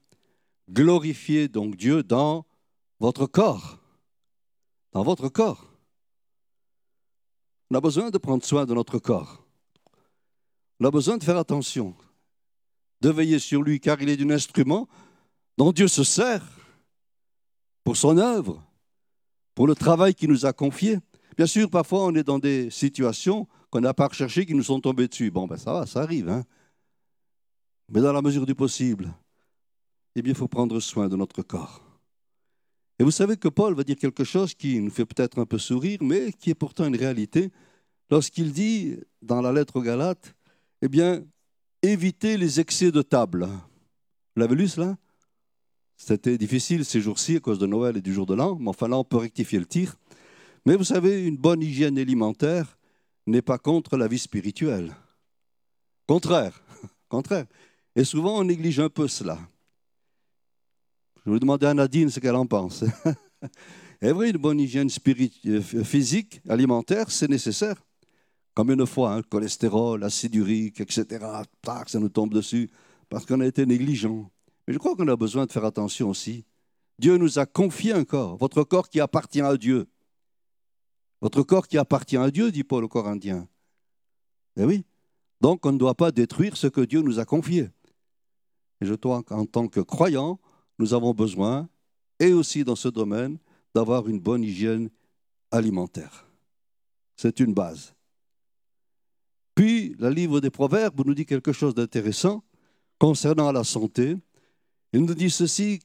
glorifiez 0.70 1.48
donc 1.48 1.76
Dieu 1.76 2.04
dans 2.04 2.46
votre 3.00 3.26
corps. 3.26 3.80
Dans 4.92 5.04
votre 5.04 5.30
corps. 5.30 5.66
On 7.70 7.76
a 7.76 7.82
besoin 7.82 8.10
de 8.10 8.18
prendre 8.18 8.44
soin 8.44 8.66
de 8.66 8.74
notre 8.74 8.98
corps. 8.98 9.46
On 10.80 10.86
a 10.86 10.92
besoin 10.92 11.18
de 11.18 11.24
faire 11.24 11.38
attention, 11.38 11.94
de 13.02 13.10
veiller 13.10 13.38
sur 13.38 13.62
lui, 13.62 13.80
car 13.80 14.02
il 14.02 14.10
est 14.10 14.22
un 14.22 14.30
instrument 14.32 14.88
dont 15.58 15.72
Dieu 15.72 15.88
se 15.88 16.04
sert 16.04 16.44
pour 17.84 17.98
son 17.98 18.18
œuvre, 18.18 18.64
pour 19.54 19.68
le 19.68 19.76
travail 19.76 20.16
qu'il 20.16 20.30
nous 20.30 20.46
a 20.46 20.54
confié. 20.54 20.98
Bien 21.38 21.46
sûr, 21.46 21.70
parfois, 21.70 22.06
on 22.06 22.16
est 22.16 22.24
dans 22.24 22.40
des 22.40 22.70
situations 22.70 23.48
qu'on 23.70 23.82
n'a 23.82 23.94
pas 23.94 24.08
recherchées, 24.08 24.46
qui 24.46 24.56
nous 24.56 24.64
sont 24.64 24.80
tombées 24.80 25.08
dessus. 25.08 25.30
Bon, 25.30 25.46
ben 25.46 25.58
ça 25.58 25.74
va, 25.74 25.86
ça 25.86 26.02
arrive. 26.02 26.30
Hein 26.30 26.44
Mais 27.90 28.02
dans 28.02 28.14
la 28.14 28.22
mesure 28.22 28.46
du 28.46 28.56
possible, 28.56 29.14
eh 30.16 30.22
bien, 30.22 30.32
il 30.32 30.38
faut 30.38 30.48
prendre 30.48 30.80
soin 30.80 31.08
de 31.08 31.16
notre 31.16 31.44
corps. 31.44 31.89
Et 33.00 33.04
vous 33.04 33.12
savez 33.12 33.38
que 33.38 33.48
Paul 33.48 33.74
va 33.74 33.84
dire 33.84 33.96
quelque 33.96 34.26
chose 34.26 34.54
qui 34.54 34.80
nous 34.82 34.92
fait 34.92 35.06
peut-être 35.06 35.40
un 35.40 35.46
peu 35.46 35.58
sourire, 35.58 36.00
mais 36.02 36.34
qui 36.34 36.50
est 36.50 36.56
pourtant 36.56 36.86
une 36.86 36.98
réalité, 36.98 37.50
lorsqu'il 38.12 38.52
dit 38.52 38.98
dans 39.22 39.42
la 39.42 39.54
lettre 39.54 39.78
aux 39.78 39.82
Galates, 39.82 40.36
eh 40.82 40.90
bien, 40.90 41.24
évitez 41.82 42.36
les 42.36 42.60
excès 42.60 42.92
de 42.92 43.02
table. 43.02 43.46
Vous 43.46 44.42
l'avez 44.42 44.56
lu 44.56 44.68
cela? 44.68 44.98
C'était 45.96 46.38
difficile 46.38 46.84
ces 46.84 47.00
jours-ci 47.00 47.38
à 47.38 47.40
cause 47.40 47.60
de 47.60 47.68
Noël 47.68 47.96
et 47.98 48.02
du 48.02 48.14
jour 48.14 48.26
de 48.26 48.34
l'an, 48.34 48.58
mais 48.60 48.70
enfin 48.70 48.90
là, 48.90 48.98
on 48.98 49.04
peut 49.06 49.18
rectifier 49.18 49.60
le 49.60 49.66
tir. 49.66 49.96
Mais 50.66 50.76
vous 50.76 50.84
savez, 50.84 51.26
une 51.26 51.38
bonne 51.38 51.62
hygiène 51.62 51.98
alimentaire 51.98 52.78
n'est 53.28 53.42
pas 53.42 53.58
contre 53.58 53.96
la 53.96 54.08
vie 54.08 54.20
spirituelle. 54.20 54.94
Contraire, 56.06 56.62
contraire. 57.10 57.46
Et 57.96 58.04
souvent, 58.04 58.40
on 58.40 58.44
néglige 58.44 58.80
un 58.80 58.90
peu 58.90 59.08
cela. 59.08 59.40
Je 61.26 61.32
vais 61.32 61.40
demander 61.40 61.66
à 61.66 61.74
Nadine 61.74 62.10
ce 62.10 62.20
qu'elle 62.20 62.36
en 62.36 62.46
pense. 62.46 62.84
est 64.02 64.12
vrai, 64.12 64.30
une 64.30 64.38
bonne 64.38 64.60
hygiène 64.60 64.90
euh, 65.48 65.62
physique, 65.62 66.42
alimentaire, 66.48 67.12
c'est 67.12 67.30
nécessaire. 67.30 67.76
Combien 68.56 68.76
de 68.76 68.86
fois, 68.86 69.14
hein, 69.14 69.18
le 69.18 69.24
cholestérol, 69.24 70.00
l'acide 70.00 70.36
urique, 70.36 70.82
etc., 70.82 71.26
ça 71.88 72.00
nous 72.00 72.10
tombe 72.10 72.34
dessus 72.34 72.70
parce 73.10 73.26
qu'on 73.26 73.42
a 73.42 73.46
été 73.46 73.66
négligent. 73.66 74.30
Mais 74.68 74.74
je 74.74 74.80
crois 74.80 74.96
qu'on 74.96 75.08
a 75.08 75.16
besoin 75.16 75.46
de 75.46 75.52
faire 75.52 75.66
attention 75.66 76.10
aussi. 76.10 76.46
Dieu 77.00 77.18
nous 77.18 77.40
a 77.40 77.46
confié 77.46 77.94
un 77.94 78.04
corps, 78.04 78.38
votre 78.38 78.64
corps 78.64 78.90
qui 78.90 79.00
appartient 79.00 79.42
à 79.42 79.56
Dieu. 79.58 79.88
Votre 81.22 81.44
corps 81.44 81.68
qui 81.68 81.78
appartient 81.78 82.18
à 82.18 82.32
Dieu, 82.32 82.52
dit 82.52 82.64
Paul 82.64 82.84
aux 82.84 82.90
Corinthiens. 82.90 83.48
Eh 84.58 84.66
oui. 84.66 84.86
Donc 85.42 85.66
on 85.66 85.72
ne 85.72 85.78
doit 85.78 85.96
pas 85.96 86.12
détruire 86.12 86.58
ce 86.58 86.68
que 86.68 86.82
Dieu 86.82 87.02
nous 87.02 87.20
a 87.20 87.26
confié. 87.26 87.70
Et 88.82 88.86
je 88.86 88.94
dois, 88.94 89.24
en 89.30 89.46
tant 89.46 89.68
que 89.68 89.80
croyant, 89.80 90.40
nous 90.80 90.94
avons 90.94 91.14
besoin, 91.14 91.70
et 92.20 92.34
aussi 92.34 92.64
dans 92.64 92.76
ce 92.76 92.88
domaine, 92.88 93.38
d'avoir 93.76 94.08
une 94.08 94.20
bonne 94.20 94.44
hygiène 94.44 94.90
alimentaire. 95.52 96.26
C'est 97.16 97.40
une 97.40 97.54
base. 97.54 97.94
Puis, 99.56 99.96
le 100.00 100.10
livre 100.10 100.40
des 100.40 100.50
Proverbes 100.50 101.06
nous 101.06 101.14
dit 101.14 101.26
quelque 101.26 101.52
chose 101.52 101.76
d'intéressant 101.76 102.44
concernant 102.98 103.52
la 103.52 103.64
santé. 103.64 104.18
Il 104.94 105.02
nous 105.02 105.14
dit 105.14 105.30
ceci, 105.30 105.82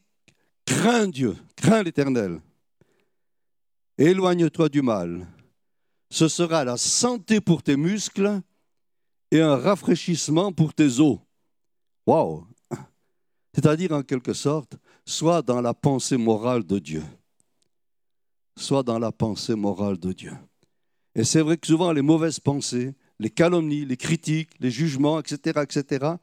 crains 0.64 1.08
Dieu, 1.08 1.36
crains 1.56 1.82
l'Éternel, 1.82 2.40
éloigne-toi 3.98 4.68
du 4.68 4.82
mal. 4.82 5.26
Ce 6.10 6.28
sera 6.28 6.64
la 6.64 6.76
santé 6.76 7.40
pour 7.40 7.62
tes 7.62 7.76
muscles 7.76 8.40
et 9.30 9.40
un 9.40 9.56
rafraîchissement 9.56 10.52
pour 10.52 10.72
tes 10.72 11.00
os. 11.00 11.18
Waouh 12.06 12.46
C'est-à-dire, 13.54 13.92
en 13.92 14.02
quelque 14.02 14.32
sorte, 14.32 14.76
soit 15.06 15.42
dans 15.42 15.60
la 15.60 15.74
pensée 15.74 16.16
morale 16.16 16.64
de 16.64 16.78
Dieu. 16.78 17.02
Soit 18.56 18.82
dans 18.82 18.98
la 18.98 19.12
pensée 19.12 19.54
morale 19.54 19.98
de 19.98 20.12
Dieu. 20.12 20.32
Et 21.14 21.24
c'est 21.24 21.40
vrai 21.40 21.56
que 21.56 21.66
souvent 21.66 21.92
les 21.92 22.02
mauvaises 22.02 22.40
pensées, 22.40 22.94
les 23.18 23.30
calomnies, 23.30 23.84
les 23.84 23.96
critiques, 23.96 24.50
les 24.60 24.70
jugements, 24.70 25.20
etc., 25.20 25.60
etc., 25.62 26.14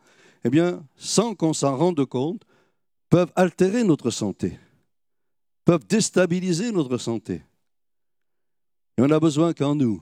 eh 0.44 0.50
bien, 0.50 0.84
sans 0.96 1.36
qu'on 1.36 1.54
s'en 1.54 1.78
rende 1.78 2.04
compte, 2.06 2.44
peuvent 3.10 3.32
altérer 3.36 3.84
notre 3.84 4.10
santé, 4.10 4.58
peuvent 5.66 5.86
déstabiliser 5.86 6.72
notre 6.72 6.98
santé. 6.98 7.44
Et 8.98 9.02
on 9.02 9.12
a 9.12 9.20
besoin 9.20 9.54
qu'en 9.54 9.76
nous 9.76 10.02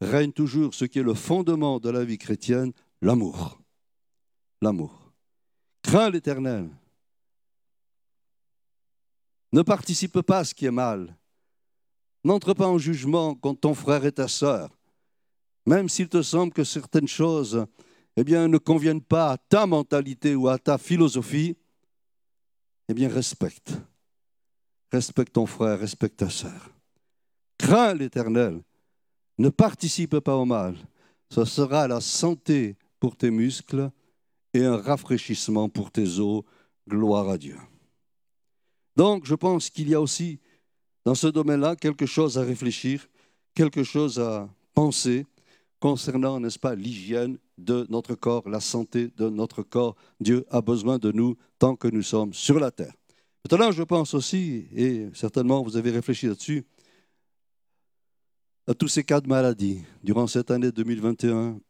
règne 0.00 0.32
toujours 0.32 0.74
ce 0.74 0.84
qui 0.84 0.98
est 0.98 1.02
le 1.02 1.14
fondement 1.14 1.78
de 1.78 1.90
la 1.90 2.04
vie 2.04 2.18
chrétienne, 2.18 2.72
l'amour. 3.00 3.60
L'amour. 4.60 5.12
Crains 5.82 6.10
l'Éternel, 6.10 6.68
ne 9.52 9.62
participe 9.62 10.20
pas 10.22 10.38
à 10.38 10.44
ce 10.44 10.54
qui 10.54 10.66
est 10.66 10.70
mal. 10.70 11.16
N'entre 12.24 12.54
pas 12.54 12.66
en 12.66 12.78
jugement 12.78 13.34
contre 13.34 13.60
ton 13.60 13.74
frère 13.74 14.04
et 14.04 14.12
ta 14.12 14.28
sœur. 14.28 14.76
Même 15.66 15.88
s'il 15.88 16.08
te 16.08 16.22
semble 16.22 16.52
que 16.52 16.64
certaines 16.64 17.08
choses 17.08 17.66
eh 18.16 18.24
bien, 18.24 18.48
ne 18.48 18.58
conviennent 18.58 19.02
pas 19.02 19.32
à 19.32 19.36
ta 19.36 19.66
mentalité 19.66 20.34
ou 20.34 20.48
à 20.48 20.58
ta 20.58 20.78
philosophie, 20.78 21.56
eh 22.88 22.94
bien, 22.94 23.08
respecte. 23.08 23.72
Respecte 24.90 25.34
ton 25.34 25.46
frère, 25.46 25.78
respecte 25.78 26.18
ta 26.18 26.30
sœur. 26.30 26.70
Crains 27.58 27.94
l'Éternel. 27.94 28.62
Ne 29.38 29.50
participe 29.50 30.18
pas 30.20 30.36
au 30.36 30.44
mal. 30.44 30.76
Ce 31.30 31.44
sera 31.44 31.88
la 31.88 32.00
santé 32.00 32.76
pour 32.98 33.16
tes 33.16 33.30
muscles 33.30 33.90
et 34.54 34.64
un 34.64 34.76
rafraîchissement 34.76 35.68
pour 35.68 35.90
tes 35.90 36.18
os. 36.18 36.42
Gloire 36.88 37.28
à 37.28 37.36
Dieu. 37.36 37.58
Donc, 38.96 39.26
je 39.26 39.34
pense 39.34 39.70
qu'il 39.70 39.88
y 39.88 39.94
a 39.94 40.00
aussi 40.00 40.40
dans 41.04 41.14
ce 41.14 41.26
domaine-là 41.26 41.76
quelque 41.76 42.06
chose 42.06 42.38
à 42.38 42.42
réfléchir, 42.42 43.06
quelque 43.54 43.84
chose 43.84 44.18
à 44.18 44.48
penser 44.74 45.26
concernant, 45.78 46.40
n'est-ce 46.40 46.58
pas, 46.58 46.74
l'hygiène 46.74 47.38
de 47.58 47.86
notre 47.90 48.14
corps, 48.14 48.48
la 48.48 48.60
santé 48.60 49.08
de 49.16 49.28
notre 49.28 49.62
corps. 49.62 49.94
Dieu 50.20 50.44
a 50.50 50.60
besoin 50.60 50.98
de 50.98 51.12
nous 51.12 51.36
tant 51.58 51.76
que 51.76 51.88
nous 51.88 52.02
sommes 52.02 52.32
sur 52.32 52.58
la 52.58 52.70
terre. 52.70 52.94
Maintenant, 53.44 53.70
je 53.70 53.82
pense 53.82 54.14
aussi, 54.14 54.66
et 54.74 55.06
certainement 55.14 55.62
vous 55.62 55.76
avez 55.76 55.90
réfléchi 55.90 56.26
là-dessus, 56.26 56.64
à 58.66 58.74
tous 58.74 58.88
ces 58.88 59.04
cas 59.04 59.20
de 59.20 59.28
maladie 59.28 59.82
durant 60.02 60.26
cette 60.26 60.50
année 60.50 60.72
2021, 60.72 61.60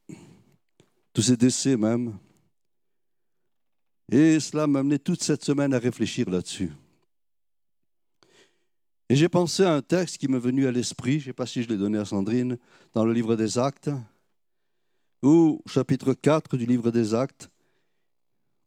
tous 1.13 1.23
ces 1.23 1.37
décès 1.37 1.77
même. 1.77 2.17
Et 4.11 4.41
cela 4.41 4.67
m'a 4.67 4.79
amené 4.79 4.99
toute 4.99 5.23
cette 5.23 5.45
semaine 5.45 5.75
à 5.75 5.79
réfléchir 5.79 6.31
là-dessus. 6.31 6.73
Et 9.09 9.15
j'ai 9.15 9.29
pensé 9.29 9.63
à 9.63 9.73
un 9.73 9.83
texte 9.83 10.19
qui 10.19 10.27
m'est 10.27 10.39
venu 10.39 10.67
à 10.67 10.73
l'esprit, 10.73 11.21
je 11.21 11.27
ne 11.27 11.31
sais 11.31 11.33
pas 11.33 11.47
si 11.47 11.63
je 11.63 11.69
l'ai 11.69 11.77
donné 11.77 11.97
à 11.97 12.05
Sandrine, 12.05 12.59
dans 12.93 13.05
le 13.05 13.13
livre 13.13 13.37
des 13.37 13.57
Actes, 13.57 13.91
ou 15.23 15.63
chapitre 15.67 16.13
4 16.13 16.57
du 16.57 16.67
livre 16.67 16.91
des 16.91 17.15
Actes, 17.15 17.49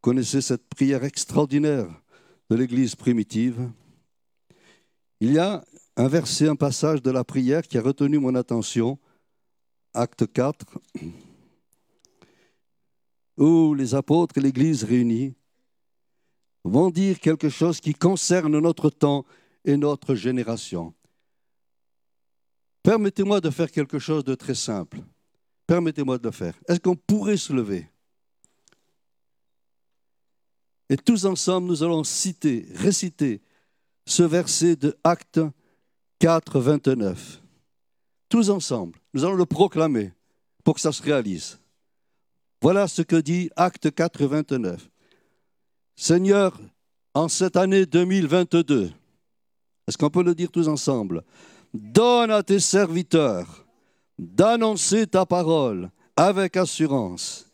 connaissez 0.00 0.40
cette 0.40 0.66
prière 0.68 1.04
extraordinaire 1.04 1.88
de 2.48 2.56
l'Église 2.56 2.96
primitive. 2.96 3.70
Il 5.20 5.32
y 5.32 5.38
a 5.38 5.62
un 5.96 6.08
verset, 6.08 6.48
un 6.48 6.56
passage 6.56 7.02
de 7.02 7.10
la 7.10 7.22
prière 7.22 7.62
qui 7.68 7.76
a 7.76 7.82
retenu 7.82 8.18
mon 8.18 8.34
attention, 8.34 8.98
acte 9.92 10.26
4, 10.32 10.64
où 13.36 13.74
les 13.74 13.94
apôtres 13.94 14.38
et 14.38 14.40
l'Église 14.40 14.84
réunis 14.84 15.34
vont 16.64 16.88
dire 16.88 17.20
quelque 17.20 17.50
chose 17.50 17.78
qui 17.80 17.92
concerne 17.92 18.58
notre 18.58 18.88
temps 18.88 19.26
et 19.64 19.76
notre 19.76 20.14
génération. 20.14 20.94
Permettez-moi 22.82 23.40
de 23.40 23.50
faire 23.50 23.70
quelque 23.70 23.98
chose 23.98 24.24
de 24.24 24.34
très 24.34 24.54
simple. 24.54 25.00
Permettez-moi 25.66 26.18
de 26.18 26.24
le 26.24 26.30
faire. 26.30 26.54
Est-ce 26.68 26.80
qu'on 26.80 26.96
pourrait 26.96 27.36
se 27.36 27.52
lever? 27.52 27.86
Et 30.88 30.96
tous 30.96 31.24
ensemble, 31.24 31.68
nous 31.68 31.82
allons 31.82 32.02
citer, 32.02 32.66
réciter 32.74 33.40
ce 34.06 34.22
verset 34.22 34.74
de 34.76 34.96
Acte 35.04 35.40
4, 36.18 36.58
29. 36.58 37.40
Tous 38.28 38.50
ensemble, 38.50 38.98
nous 39.14 39.24
allons 39.24 39.36
le 39.36 39.46
proclamer 39.46 40.12
pour 40.64 40.74
que 40.74 40.80
ça 40.80 40.92
se 40.92 41.02
réalise. 41.02 41.58
Voilà 42.62 42.88
ce 42.88 43.02
que 43.02 43.16
dit 43.16 43.50
Acte 43.56 43.94
4, 43.94 44.24
29. 44.24 44.90
Seigneur, 45.96 46.58
en 47.14 47.28
cette 47.28 47.56
année 47.56 47.86
2022, 47.86 48.90
est-ce 49.86 49.98
qu'on 49.98 50.10
peut 50.10 50.22
le 50.22 50.34
dire 50.34 50.50
tous 50.50 50.68
ensemble? 50.68 51.24
Donne 51.74 52.30
à 52.30 52.42
tes 52.42 52.60
serviteurs 52.60 53.66
d'annoncer 54.18 55.06
ta 55.06 55.24
parole 55.24 55.90
avec 56.16 56.56
assurance, 56.56 57.46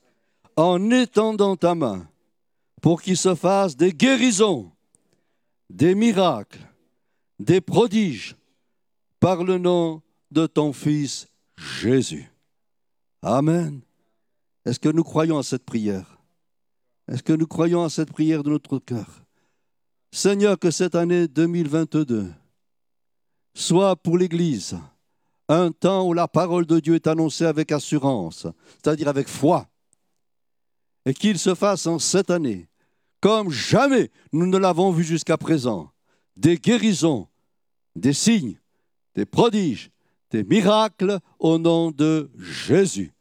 en 0.56 0.90
étendant 0.90 1.56
ta 1.56 1.74
main, 1.74 2.08
pour 2.82 3.02
qu'il 3.02 3.16
se 3.16 3.34
fasse 3.34 3.76
des 3.76 3.92
guérisons, 3.92 4.72
des 5.70 5.94
miracles, 5.94 6.66
des 7.38 7.60
prodiges, 7.60 8.36
par 9.20 9.44
le 9.44 9.58
nom 9.58 10.02
de 10.30 10.46
ton 10.46 10.72
Fils 10.72 11.28
Jésus. 11.56 12.30
Amen. 13.22 13.80
Est-ce 14.64 14.80
que 14.80 14.88
nous 14.88 15.04
croyons 15.04 15.38
à 15.38 15.42
cette 15.42 15.64
prière? 15.64 16.18
Est-ce 17.08 17.22
que 17.22 17.32
nous 17.32 17.46
croyons 17.46 17.84
à 17.84 17.90
cette 17.90 18.12
prière 18.12 18.42
de 18.42 18.50
notre 18.50 18.78
cœur? 18.78 19.25
Seigneur, 20.16 20.58
que 20.58 20.70
cette 20.70 20.94
année 20.94 21.28
2022 21.28 22.32
soit 23.52 23.96
pour 23.96 24.16
l'Église 24.16 24.78
un 25.46 25.70
temps 25.70 26.08
où 26.08 26.14
la 26.14 26.26
parole 26.26 26.64
de 26.64 26.80
Dieu 26.80 26.94
est 26.94 27.06
annoncée 27.06 27.44
avec 27.44 27.70
assurance, 27.70 28.46
c'est-à-dire 28.78 29.08
avec 29.08 29.28
foi, 29.28 29.68
et 31.04 31.12
qu'il 31.12 31.38
se 31.38 31.54
fasse 31.54 31.86
en 31.86 31.98
cette 31.98 32.30
année, 32.30 32.70
comme 33.20 33.50
jamais 33.50 34.10
nous 34.32 34.46
ne 34.46 34.56
l'avons 34.56 34.90
vu 34.90 35.04
jusqu'à 35.04 35.36
présent, 35.36 35.92
des 36.34 36.56
guérisons, 36.56 37.28
des 37.94 38.14
signes, 38.14 38.58
des 39.14 39.26
prodiges, 39.26 39.90
des 40.30 40.44
miracles 40.44 41.18
au 41.38 41.58
nom 41.58 41.90
de 41.90 42.30
Jésus. 42.38 43.12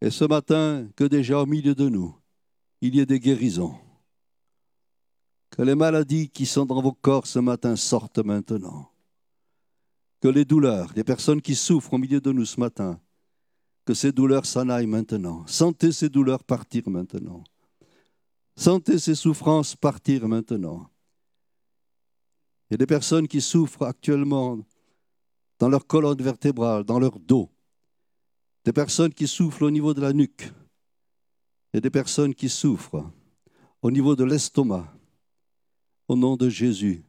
Et 0.00 0.08
ce 0.08 0.24
matin, 0.24 0.88
que 0.96 1.04
déjà 1.04 1.40
au 1.40 1.46
milieu 1.46 1.74
de 1.74 1.90
nous, 1.90 2.16
il 2.80 2.94
y 2.94 3.00
ait 3.00 3.06
des 3.06 3.20
guérisons 3.20 3.76
que 5.56 5.62
les 5.62 5.76
maladies 5.76 6.30
qui 6.30 6.46
sont 6.46 6.66
dans 6.66 6.82
vos 6.82 6.92
corps 6.92 7.28
ce 7.28 7.38
matin 7.38 7.76
sortent 7.76 8.18
maintenant. 8.18 8.90
Que 10.20 10.26
les 10.26 10.44
douleurs, 10.44 10.90
les 10.96 11.04
personnes 11.04 11.40
qui 11.40 11.54
souffrent 11.54 11.94
au 11.94 11.98
milieu 11.98 12.20
de 12.20 12.32
nous 12.32 12.44
ce 12.44 12.58
matin, 12.58 13.00
que 13.84 13.94
ces 13.94 14.10
douleurs 14.10 14.46
s'en 14.46 14.68
aillent 14.68 14.88
maintenant. 14.88 15.46
Sentez 15.46 15.92
ces 15.92 16.08
douleurs 16.08 16.42
partir 16.42 16.88
maintenant. 16.88 17.44
Sentez 18.56 18.98
ces 18.98 19.14
souffrances 19.14 19.76
partir 19.76 20.26
maintenant. 20.26 20.90
A 22.72 22.76
des 22.76 22.86
personnes 22.86 23.28
qui 23.28 23.40
souffrent 23.40 23.84
actuellement 23.84 24.58
dans 25.60 25.68
leur 25.68 25.86
colonne 25.86 26.20
vertébrale, 26.20 26.82
dans 26.82 26.98
leur 26.98 27.20
dos. 27.20 27.48
Des 28.64 28.72
personnes 28.72 29.14
qui 29.14 29.28
souffrent 29.28 29.62
au 29.62 29.70
niveau 29.70 29.94
de 29.94 30.00
la 30.00 30.12
nuque. 30.12 30.52
A 31.74 31.80
des 31.80 31.90
personnes 31.90 32.34
qui 32.34 32.48
souffrent 32.48 33.08
au 33.82 33.90
niveau 33.92 34.16
de 34.16 34.24
l'estomac. 34.24 34.92
Au 36.08 36.16
nom 36.16 36.36
de 36.36 36.48
Jésus, 36.48 37.04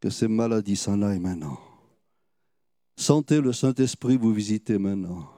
que 0.00 0.10
ces 0.10 0.28
maladies 0.28 0.76
s'en 0.76 1.02
aillent 1.02 1.18
maintenant. 1.18 1.58
Sentez 2.96 3.40
le 3.40 3.52
Saint-Esprit 3.52 4.16
vous 4.16 4.32
visiter 4.32 4.78
maintenant. 4.78 5.30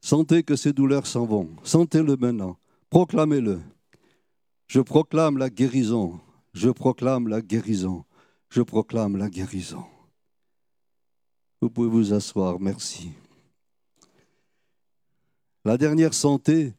Sentez 0.00 0.42
que 0.42 0.56
ces 0.56 0.72
douleurs 0.72 1.06
s'en 1.06 1.26
vont. 1.26 1.50
Sentez-le 1.64 2.16
maintenant. 2.16 2.56
Proclamez-le. 2.90 3.60
Je 4.66 4.80
proclame 4.80 5.38
la 5.38 5.50
guérison. 5.50 6.20
Je 6.52 6.70
proclame 6.70 7.28
la 7.28 7.42
guérison. 7.42 8.04
Je 8.50 8.62
proclame 8.62 9.16
la 9.16 9.28
guérison. 9.28 9.84
Vous 11.60 11.70
pouvez 11.70 11.88
vous 11.88 12.12
asseoir. 12.12 12.60
Merci. 12.60 13.10
La 15.64 15.76
dernière 15.76 16.14
santé, 16.14 16.72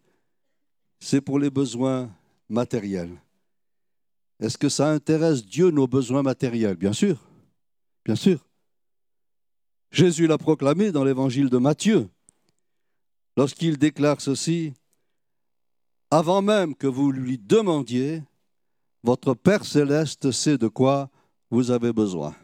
c'est 0.99 1.21
pour 1.21 1.37
les 1.37 1.49
besoins 1.49 2.09
matériels. 2.47 3.15
Est-ce 4.39 4.57
que 4.57 4.69
ça 4.69 4.89
intéresse 4.89 5.45
Dieu 5.45 5.71
nos 5.71 5.87
besoins 5.87 6.23
matériels? 6.23 6.75
Bien 6.75 6.93
sûr, 6.93 7.17
bien 8.05 8.15
sûr. 8.15 8.45
Jésus 9.91 10.27
l'a 10.27 10.37
proclamé 10.37 10.91
dans 10.91 11.03
l'évangile 11.03 11.49
de 11.49 11.57
Matthieu, 11.57 12.09
lorsqu'il 13.35 13.77
déclare 13.77 14.21
ceci, 14.21 14.73
avant 16.11 16.41
même 16.41 16.75
que 16.75 16.87
vous 16.87 17.11
lui 17.11 17.37
demandiez, 17.37 18.23
votre 19.03 19.33
Père 19.33 19.65
céleste 19.65 20.31
sait 20.31 20.57
de 20.57 20.67
quoi 20.67 21.09
vous 21.49 21.71
avez 21.71 21.91
besoin. 21.91 22.35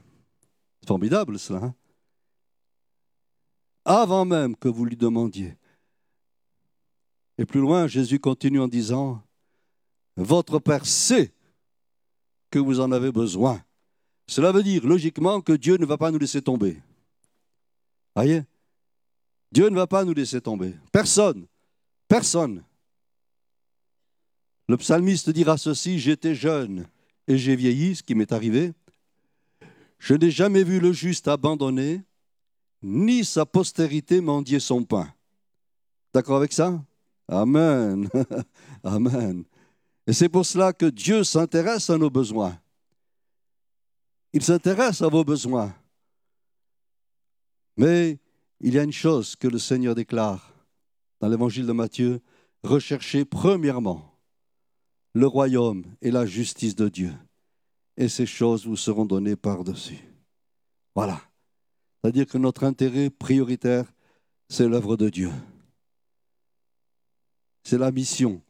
C'est 0.81 0.87
formidable 0.87 1.37
cela. 1.39 1.59
Hein? 1.63 1.75
avant 3.85 4.25
même 4.25 4.55
que 4.55 4.67
vous 4.67 4.83
lui 4.83 4.97
demandiez. 4.97 5.55
Et 7.37 7.45
plus 7.45 7.59
loin, 7.59 7.87
Jésus 7.87 8.19
continue 8.19 8.59
en 8.59 8.67
disant, 8.67 9.21
votre 10.17 10.59
Père 10.59 10.85
sait 10.85 11.33
vous 12.59 12.79
en 12.79 12.91
avez 12.91 13.11
besoin. 13.11 13.61
Cela 14.27 14.51
veut 14.51 14.63
dire 14.63 14.85
logiquement 14.85 15.41
que 15.41 15.53
Dieu 15.53 15.77
ne 15.77 15.85
va 15.85 15.97
pas 15.97 16.11
nous 16.11 16.19
laisser 16.19 16.41
tomber. 16.41 16.81
Voyez? 18.15 18.43
Dieu 19.51 19.69
ne 19.69 19.75
va 19.75 19.87
pas 19.87 20.03
nous 20.03 20.13
laisser 20.13 20.41
tomber. 20.41 20.73
Personne. 20.91 21.45
Personne. 22.07 22.63
Le 24.67 24.77
psalmiste 24.77 25.29
dira 25.29 25.57
ceci, 25.57 25.99
j'étais 25.99 26.33
jeune 26.33 26.87
et 27.27 27.37
j'ai 27.37 27.55
vieilli, 27.55 27.95
ce 27.95 28.03
qui 28.03 28.15
m'est 28.15 28.31
arrivé. 28.31 28.73
Je 29.99 30.13
n'ai 30.13 30.31
jamais 30.31 30.63
vu 30.63 30.79
le 30.79 30.91
juste 30.91 31.27
abandonné, 31.27 32.03
ni 32.81 33.23
sa 33.23 33.45
postérité 33.45 34.21
mendier 34.21 34.59
son 34.59 34.83
pain. 34.83 35.07
D'accord 36.13 36.37
avec 36.37 36.53
ça? 36.53 36.83
Amen. 37.27 38.09
Amen. 38.83 39.45
Et 40.07 40.13
c'est 40.13 40.29
pour 40.29 40.45
cela 40.45 40.73
que 40.73 40.85
Dieu 40.85 41.23
s'intéresse 41.23 41.89
à 41.89 41.97
nos 41.97 42.09
besoins. 42.09 42.59
Il 44.33 44.43
s'intéresse 44.43 45.01
à 45.01 45.07
vos 45.07 45.23
besoins. 45.23 45.73
Mais 47.77 48.19
il 48.59 48.73
y 48.73 48.79
a 48.79 48.83
une 48.83 48.91
chose 48.91 49.35
que 49.35 49.47
le 49.47 49.59
Seigneur 49.59 49.95
déclare 49.95 50.53
dans 51.19 51.29
l'évangile 51.29 51.65
de 51.65 51.71
Matthieu, 51.71 52.21
recherchez 52.63 53.25
premièrement 53.25 54.19
le 55.13 55.27
royaume 55.27 55.85
et 56.01 56.11
la 56.11 56.25
justice 56.25 56.75
de 56.75 56.89
Dieu, 56.89 57.13
et 57.97 58.09
ces 58.09 58.25
choses 58.25 58.65
vous 58.65 58.75
seront 58.75 59.05
données 59.05 59.37
par-dessus. 59.37 60.03
Voilà. 60.93 61.21
C'est-à-dire 62.01 62.27
que 62.27 62.37
notre 62.37 62.63
intérêt 62.63 63.09
prioritaire, 63.09 63.91
c'est 64.49 64.67
l'œuvre 64.67 64.97
de 64.97 65.09
Dieu. 65.09 65.31
C'est 67.63 67.77
la 67.77 67.91
mission 67.91 68.41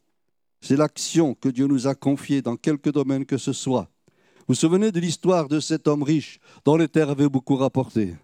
c'est 0.60 0.76
l'action 0.76 1.34
que 1.34 1.48
Dieu 1.48 1.66
nous 1.66 1.86
a 1.86 1.94
confiée 1.94 2.42
dans 2.42 2.56
quelque 2.56 2.90
domaine 2.90 3.26
que 3.26 3.38
ce 3.38 3.52
soit. 3.52 3.90
Vous 4.40 4.44
vous 4.48 4.54
souvenez 4.54 4.92
de 4.92 5.00
l'histoire 5.00 5.48
de 5.48 5.60
cet 5.60 5.88
homme 5.88 6.02
riche 6.02 6.38
dont 6.64 6.76
les 6.76 6.88
terres 6.88 7.10
avaient 7.10 7.28
beaucoup 7.28 7.56
rapporté? 7.56 8.14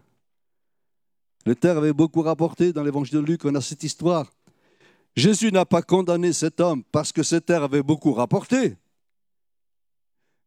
Les 1.45 1.55
terres 1.55 1.77
avaient 1.77 1.93
beaucoup 1.93 2.21
rapporté 2.21 2.71
dans 2.71 2.83
l'évangile 2.83 3.19
de 3.19 3.25
Luc, 3.25 3.43
on 3.43 3.55
a 3.55 3.61
cette 3.61 3.83
histoire. 3.83 4.31
Jésus 5.15 5.51
n'a 5.51 5.65
pas 5.65 5.81
condamné 5.81 6.33
cet 6.33 6.59
homme 6.59 6.83
parce 6.91 7.11
que 7.11 7.23
ses 7.23 7.41
terres 7.41 7.63
avaient 7.63 7.83
beaucoup 7.83 8.13
rapporté, 8.13 8.77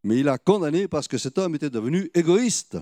mais 0.02 0.18
il 0.18 0.28
a 0.28 0.38
condamné 0.38 0.88
parce 0.88 1.08
que 1.08 1.18
cet 1.18 1.36
homme 1.36 1.54
était 1.54 1.70
devenu 1.70 2.10
égoïste. 2.14 2.78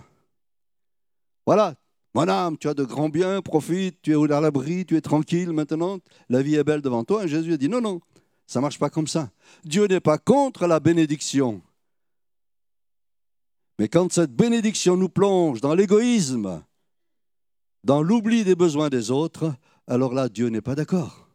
Voilà, 1.46 1.74
mon 2.14 2.28
âme, 2.28 2.56
tu 2.56 2.68
as 2.68 2.74
de 2.74 2.84
grands 2.84 3.08
biens, 3.08 3.42
profite, 3.42 4.00
tu 4.02 4.12
es 4.12 4.32
à 4.32 4.40
l'abri, 4.40 4.86
tu 4.86 4.96
es 4.96 5.00
tranquille 5.00 5.50
maintenant, 5.50 5.98
la 6.28 6.42
vie 6.42 6.54
est 6.54 6.64
belle 6.64 6.80
devant 6.80 7.02
toi. 7.02 7.24
Et 7.24 7.28
Jésus 7.28 7.54
a 7.54 7.56
dit 7.56 7.68
non, 7.68 7.80
non, 7.80 8.00
Ça 8.46 8.58
ne 8.58 8.62
marche 8.62 8.78
pas 8.78 8.90
comme 8.90 9.06
ça. 9.06 9.30
Dieu 9.64 9.86
n'est 9.86 10.00
pas 10.00 10.18
contre 10.18 10.66
la 10.66 10.80
bénédiction. 10.80 11.62
Mais 13.78 13.88
quand 13.88 14.12
cette 14.12 14.34
bénédiction 14.34 14.96
nous 14.96 15.08
plonge 15.08 15.60
dans 15.60 15.74
l'égoïsme, 15.74 16.62
dans 17.82 18.02
l'oubli 18.02 18.44
des 18.44 18.54
besoins 18.54 18.88
des 18.88 19.10
autres, 19.10 19.54
alors 19.86 20.14
là, 20.14 20.28
Dieu 20.28 20.48
n'est 20.48 20.60
pas 20.60 20.74
d'accord. 20.74 21.28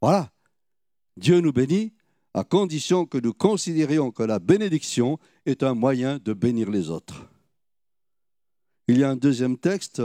Voilà. 0.00 0.30
Dieu 1.16 1.40
nous 1.40 1.52
bénit 1.52 1.92
à 2.32 2.44
condition 2.44 3.06
que 3.06 3.18
nous 3.18 3.32
considérions 3.32 4.10
que 4.10 4.22
la 4.22 4.38
bénédiction 4.38 5.18
est 5.46 5.62
un 5.62 5.74
moyen 5.74 6.18
de 6.18 6.32
bénir 6.32 6.70
les 6.70 6.90
autres. 6.90 7.28
Il 8.88 8.98
y 8.98 9.04
a 9.04 9.10
un 9.10 9.16
deuxième 9.16 9.56
texte 9.56 10.02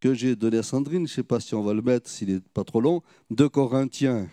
que 0.00 0.14
j'ai 0.14 0.36
donné 0.36 0.58
à 0.58 0.62
Sandrine, 0.62 1.06
je 1.06 1.12
ne 1.12 1.16
sais 1.16 1.22
pas 1.22 1.40
si 1.40 1.54
on 1.54 1.62
va 1.62 1.74
le 1.74 1.82
mettre, 1.82 2.08
s'il 2.08 2.32
n'est 2.32 2.40
pas 2.40 2.64
trop 2.64 2.80
long, 2.80 3.02
2 3.30 3.48
Corinthiens 3.48 4.28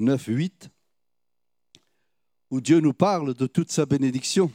9, 0.00 0.26
8, 0.26 0.70
où 2.50 2.60
Dieu 2.60 2.80
nous 2.80 2.92
parle 2.92 3.34
de 3.34 3.46
toute 3.46 3.70
sa 3.70 3.86
bénédiction. 3.86 4.50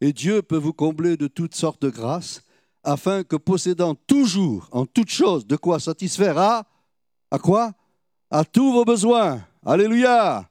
Et 0.00 0.12
Dieu 0.12 0.42
peut 0.42 0.56
vous 0.56 0.72
combler 0.72 1.16
de 1.16 1.26
toutes 1.26 1.54
sortes 1.54 1.82
de 1.82 1.90
grâces, 1.90 2.42
afin 2.82 3.24
que 3.24 3.36
possédant 3.36 3.94
toujours, 3.94 4.68
en 4.72 4.84
toutes 4.84 5.10
choses, 5.10 5.46
de 5.46 5.56
quoi 5.56 5.80
satisfaire 5.80 6.36
à, 6.36 6.66
à 7.30 7.38
quoi? 7.38 7.72
À 8.30 8.44
tous 8.44 8.72
vos 8.72 8.84
besoins. 8.84 9.46
Alléluia 9.64 10.50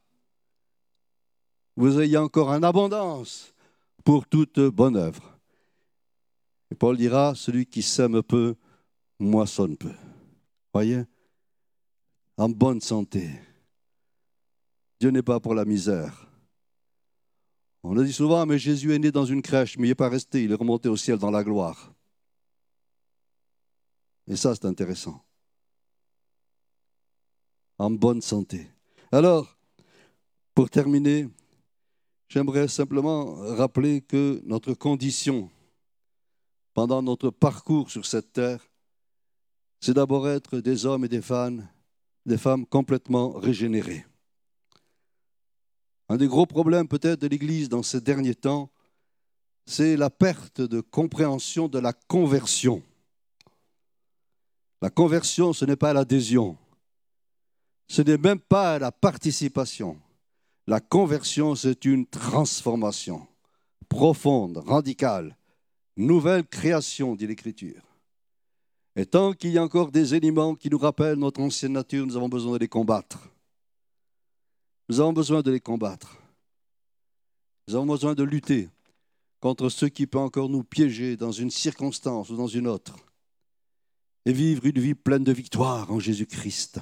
Vous 1.75 1.99
ayez 1.99 2.17
encore 2.17 2.49
en 2.49 2.63
abondance 2.63 3.53
pour 4.03 4.25
toute 4.25 4.59
bonne 4.59 4.95
œuvre. 4.95 5.37
Et 6.71 6.75
Paul 6.75 6.97
dira, 6.97 7.35
celui 7.35 7.67
qui 7.67 7.83
sème 7.83 8.23
peu, 8.23 8.55
moissonne 9.19 9.77
peu. 9.77 9.93
Voyez? 10.73 11.03
En 12.37 12.49
bonne 12.49 12.81
santé. 12.81 13.29
Dieu 15.03 15.11
n'est 15.11 15.21
pas 15.21 15.41
pour 15.41 15.53
la 15.53 15.65
misère. 15.65 16.29
On 17.83 17.93
le 17.93 18.05
dit 18.05 18.13
souvent, 18.13 18.45
mais 18.45 18.57
Jésus 18.57 18.93
est 18.93 18.99
né 18.99 19.11
dans 19.11 19.25
une 19.25 19.41
crèche, 19.41 19.77
mais 19.77 19.87
il 19.87 19.91
n'est 19.91 19.95
pas 19.95 20.07
resté, 20.07 20.45
il 20.45 20.51
est 20.53 20.55
remonté 20.55 20.87
au 20.87 20.95
ciel 20.95 21.17
dans 21.17 21.29
la 21.29 21.43
gloire. 21.43 21.93
Et 24.27 24.37
ça, 24.37 24.55
c'est 24.55 24.63
intéressant. 24.63 25.21
En 27.77 27.91
bonne 27.91 28.21
santé. 28.21 28.71
Alors, 29.11 29.57
pour 30.55 30.69
terminer, 30.69 31.27
j'aimerais 32.29 32.69
simplement 32.69 33.35
rappeler 33.57 33.99
que 33.99 34.41
notre 34.45 34.73
condition 34.73 35.49
pendant 36.73 37.01
notre 37.01 37.29
parcours 37.29 37.91
sur 37.91 38.05
cette 38.05 38.31
terre, 38.31 38.65
c'est 39.81 39.95
d'abord 39.95 40.29
être 40.29 40.61
des 40.61 40.85
hommes 40.85 41.03
et 41.03 41.09
des 41.09 41.21
femmes, 41.21 41.67
des 42.25 42.37
femmes 42.37 42.65
complètement 42.65 43.31
régénérées. 43.33 44.05
Un 46.13 46.17
des 46.17 46.27
gros 46.27 46.45
problèmes 46.45 46.87
peut-être 46.87 47.21
de 47.21 47.27
l'Église 47.27 47.69
dans 47.69 47.81
ces 47.81 47.99
derniers 47.99 48.35
temps, 48.35 48.69
c'est 49.65 49.97
la 49.97 50.11
perte 50.11 50.61
de 50.61 50.79
compréhension 50.79 51.67
de 51.67 51.79
la 51.79 51.91
conversion. 51.91 52.83
La 54.79 54.91
conversion, 54.91 55.53
ce 55.53 55.65
n'est 55.65 55.75
pas 55.75 55.91
l'adhésion. 55.91 56.55
Ce 57.87 58.03
n'est 58.03 58.19
même 58.19 58.37
pas 58.37 58.77
la 58.77 58.91
participation. 58.91 59.99
La 60.67 60.79
conversion, 60.79 61.55
c'est 61.55 61.83
une 61.83 62.05
transformation 62.05 63.25
profonde, 63.89 64.57
radicale, 64.57 65.35
nouvelle 65.97 66.45
création, 66.45 67.15
dit 67.15 67.25
l'Écriture. 67.25 67.81
Et 68.95 69.07
tant 69.07 69.33
qu'il 69.33 69.49
y 69.49 69.57
a 69.57 69.63
encore 69.63 69.89
des 69.89 70.13
éléments 70.13 70.53
qui 70.53 70.69
nous 70.69 70.77
rappellent 70.77 71.17
notre 71.17 71.41
ancienne 71.41 71.73
nature, 71.73 72.05
nous 72.05 72.15
avons 72.15 72.29
besoin 72.29 72.53
de 72.53 72.59
les 72.59 72.67
combattre. 72.67 73.32
Nous 74.89 74.99
avons 74.99 75.13
besoin 75.13 75.41
de 75.41 75.51
les 75.51 75.59
combattre. 75.59 76.17
Nous 77.67 77.75
avons 77.75 77.85
besoin 77.85 78.13
de 78.15 78.23
lutter 78.23 78.69
contre 79.39 79.69
ceux 79.69 79.89
qui 79.89 80.07
peuvent 80.07 80.21
encore 80.21 80.49
nous 80.49 80.63
piéger 80.63 81.17
dans 81.17 81.31
une 81.31 81.51
circonstance 81.51 82.29
ou 82.29 82.35
dans 82.35 82.47
une 82.47 82.67
autre 82.67 82.95
et 84.25 84.33
vivre 84.33 84.65
une 84.65 84.79
vie 84.79 84.95
pleine 84.95 85.23
de 85.23 85.33
victoire 85.33 85.91
en 85.91 85.99
Jésus-Christ. 85.99 86.79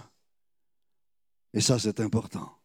Et 1.54 1.62
ça, 1.62 1.80
c'est 1.80 2.00
important. 2.00 2.58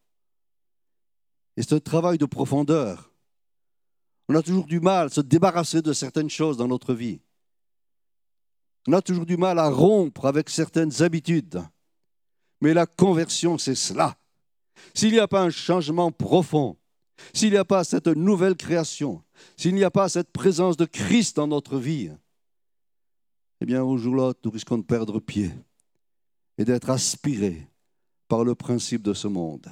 Et 1.57 1.61
un 1.71 1.79
travail 1.79 2.17
de 2.17 2.25
profondeur. 2.25 3.11
On 4.29 4.35
a 4.35 4.43
toujours 4.43 4.65
du 4.65 4.79
mal 4.79 5.07
à 5.07 5.09
se 5.09 5.21
débarrasser 5.21 5.81
de 5.81 5.93
certaines 5.93 6.29
choses 6.29 6.57
dans 6.57 6.67
notre 6.67 6.93
vie. 6.93 7.19
On 8.87 8.93
a 8.93 9.01
toujours 9.01 9.25
du 9.25 9.37
mal 9.37 9.57
à 9.59 9.69
rompre 9.69 10.25
avec 10.25 10.49
certaines 10.49 11.01
habitudes. 11.01 11.61
Mais 12.61 12.73
la 12.73 12.85
conversion, 12.85 13.57
c'est 13.57 13.75
cela. 13.75 14.17
S'il 14.93 15.11
n'y 15.11 15.19
a 15.19 15.27
pas 15.27 15.43
un 15.43 15.49
changement 15.49 16.11
profond, 16.11 16.77
s'il 17.33 17.51
n'y 17.51 17.57
a 17.57 17.65
pas 17.65 17.83
cette 17.83 18.07
nouvelle 18.07 18.55
création, 18.55 19.23
s'il 19.55 19.75
n'y 19.75 19.83
a 19.83 19.91
pas 19.91 20.09
cette 20.09 20.31
présence 20.31 20.77
de 20.77 20.85
Christ 20.85 21.35
dans 21.35 21.47
notre 21.47 21.77
vie, 21.77 22.11
eh 23.59 23.65
bien, 23.65 23.83
au 23.83 23.97
jour 23.97 24.15
l'autre, 24.15 24.39
nous 24.43 24.51
risquons 24.51 24.77
de 24.77 24.83
perdre 24.83 25.19
pied 25.19 25.51
et 26.57 26.65
d'être 26.65 26.89
aspirés 26.89 27.67
par 28.27 28.43
le 28.43 28.55
principe 28.55 29.01
de 29.01 29.13
ce 29.13 29.27
monde. 29.27 29.67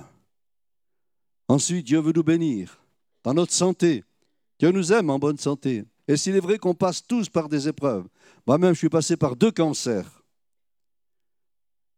Ensuite, 1.48 1.86
Dieu 1.86 2.00
veut 2.00 2.14
nous 2.14 2.24
bénir 2.24 2.80
dans 3.24 3.34
notre 3.34 3.54
santé. 3.54 4.04
Dieu 4.60 4.72
nous 4.72 4.92
aime 4.92 5.10
en 5.10 5.20
bonne 5.20 5.38
santé. 5.38 5.86
Et 6.08 6.18
s'il 6.18 6.36
est 6.36 6.40
vrai 6.40 6.58
qu'on 6.58 6.74
passe 6.74 7.06
tous 7.06 7.30
par 7.30 7.50
des 7.50 7.68
épreuves, 7.68 8.08
moi-même, 8.48 8.74
je 8.74 8.80
suis 8.80 8.90
passé 8.90 9.18
par 9.18 9.36
deux 9.36 9.52
cancers. 9.52 10.24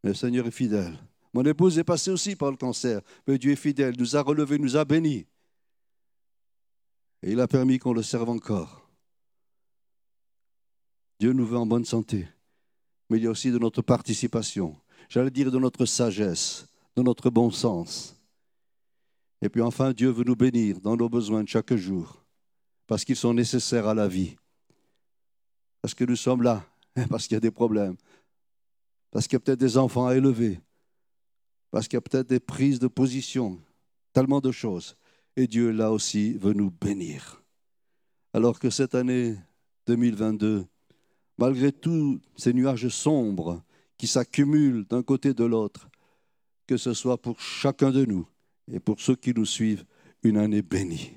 Mais 0.04 0.12
le 0.12 0.16
Seigneur 0.16 0.48
est 0.48 0.52
fidèle. 0.52 0.98
Mon 1.34 1.44
épouse 1.44 1.78
est 1.78 1.84
passée 1.84 2.12
aussi 2.12 2.36
par 2.36 2.52
le 2.52 2.58
cancer, 2.58 3.02
mais 3.28 3.38
Dieu 3.38 3.52
est 3.52 3.58
fidèle, 3.58 3.96
nous 3.98 4.16
a 4.16 4.22
relevés, 4.22 4.58
nous 4.58 4.78
a 4.78 4.86
bénis. 4.86 5.26
Et 7.24 7.32
il 7.32 7.40
a 7.40 7.48
permis 7.48 7.80
qu'on 7.80 7.94
le 7.94 8.04
serve 8.04 8.30
encore. 8.30 8.88
Dieu 11.20 11.34
nous 11.34 11.46
veut 11.46 11.58
en 11.58 11.66
bonne 11.66 11.86
santé, 11.86 12.28
mais 13.10 13.18
il 13.18 13.24
y 13.24 13.28
a 13.28 13.32
aussi 13.32 13.52
de 13.52 13.58
notre 13.58 13.82
participation, 13.82 14.76
j'allais 15.10 15.32
dire 15.32 15.52
de 15.52 15.58
notre 15.58 15.86
sagesse, 15.86 16.68
de 16.96 17.02
notre 17.02 17.30
bon 17.30 17.50
sens. 17.50 18.16
Et 19.42 19.50
puis 19.50 19.62
enfin, 19.62 19.94
Dieu 19.94 20.10
veut 20.10 20.24
nous 20.24 20.36
bénir 20.36 20.80
dans 20.80 20.96
nos 20.96 21.10
besoins 21.10 21.44
de 21.44 21.50
chaque 21.50 21.76
jour, 21.76 22.24
parce 22.86 23.04
qu'ils 23.04 23.16
sont 23.16 23.34
nécessaires 23.34 23.88
à 23.88 23.94
la 23.94 24.08
vie. 24.08 24.36
Parce 25.82 25.94
que 25.94 26.04
nous 26.04 26.16
sommes 26.16 26.44
là, 26.44 26.66
parce 27.10 27.28
qu'il 27.28 27.36
y 27.36 27.38
a 27.38 27.42
des 27.42 27.52
problèmes, 27.52 27.96
parce 29.12 29.28
qu'il 29.28 29.36
y 29.36 29.38
a 29.38 29.40
peut-être 29.40 29.60
des 29.60 29.78
enfants 29.78 30.08
à 30.08 30.16
élever, 30.16 30.60
parce 31.72 31.88
qu'il 31.88 31.98
y 31.98 32.00
a 32.00 32.02
peut-être 32.02 32.30
des 32.30 32.40
prises 32.40 32.80
de 32.80 32.88
position, 32.88 33.60
tellement 34.14 34.42
de 34.42 34.52
choses. 34.52 34.96
Et 35.36 35.48
Dieu, 35.48 35.72
là 35.72 35.92
aussi, 35.92 36.34
veut 36.34 36.54
nous 36.54 36.72
bénir. 36.72 37.44
Alors 38.34 38.60
que 38.60 38.70
cette 38.70 38.96
année 38.96 39.36
2022, 39.86 40.66
malgré 41.38 41.72
tous 41.72 42.20
ces 42.36 42.54
nuages 42.54 42.88
sombres 42.90 43.64
qui 43.98 44.08
s'accumulent 44.08 44.86
d'un 44.86 45.04
côté 45.04 45.34
de 45.34 45.44
l'autre, 45.44 45.90
que 46.66 46.78
ce 46.78 46.94
soit 46.94 47.22
pour 47.22 47.40
chacun 47.40 47.92
de 47.92 48.06
nous 48.06 48.28
et 48.72 48.80
pour 48.80 49.00
ceux 49.00 49.16
qui 49.16 49.34
nous 49.34 49.46
suivent, 49.46 49.86
une 50.24 50.38
année 50.38 50.62
bénie. 50.62 51.14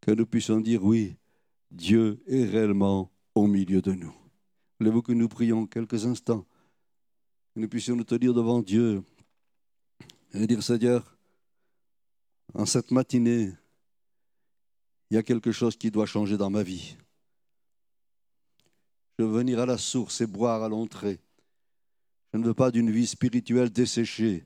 Que 0.00 0.10
nous 0.10 0.26
puissions 0.26 0.60
dire 0.60 0.84
oui, 0.84 1.16
Dieu 1.70 2.22
est 2.26 2.44
réellement 2.44 3.10
au 3.34 3.46
milieu 3.46 3.80
de 3.80 3.92
nous. 3.92 4.14
Voulez-vous 4.78 5.02
que 5.02 5.12
nous 5.12 5.28
prions 5.28 5.66
quelques 5.66 6.04
instants? 6.04 6.44
Que 7.54 7.60
nous 7.60 7.68
puissions 7.68 7.94
nous 7.94 8.04
tenir 8.04 8.34
devant 8.34 8.60
Dieu 8.60 9.04
et 10.32 10.46
dire 10.46 10.62
Seigneur, 10.62 11.16
en 12.52 12.66
cette 12.66 12.90
matinée, 12.90 13.52
il 15.10 15.14
y 15.14 15.16
a 15.16 15.22
quelque 15.22 15.52
chose 15.52 15.76
qui 15.76 15.92
doit 15.92 16.06
changer 16.06 16.36
dans 16.36 16.50
ma 16.50 16.64
vie. 16.64 16.96
Je 19.16 19.24
veux 19.24 19.30
venir 19.30 19.60
à 19.60 19.66
la 19.66 19.78
source 19.78 20.20
et 20.20 20.26
boire 20.26 20.64
à 20.64 20.68
l'entrée. 20.68 21.20
Je 22.32 22.38
ne 22.38 22.44
veux 22.44 22.54
pas 22.54 22.72
d'une 22.72 22.90
vie 22.90 23.06
spirituelle 23.06 23.70
desséchée, 23.70 24.44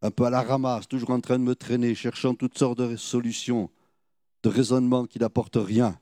un 0.00 0.12
peu 0.12 0.24
à 0.24 0.30
la 0.30 0.42
ramasse, 0.42 0.86
toujours 0.86 1.10
en 1.10 1.20
train 1.20 1.38
de 1.38 1.44
me 1.44 1.56
traîner, 1.56 1.96
cherchant 1.96 2.36
toutes 2.36 2.56
sortes 2.56 2.78
de 2.78 2.94
solutions, 2.94 3.70
de 4.44 4.48
raisonnements 4.48 5.06
qui 5.06 5.18
n'apportent 5.18 5.56
rien. 5.56 5.98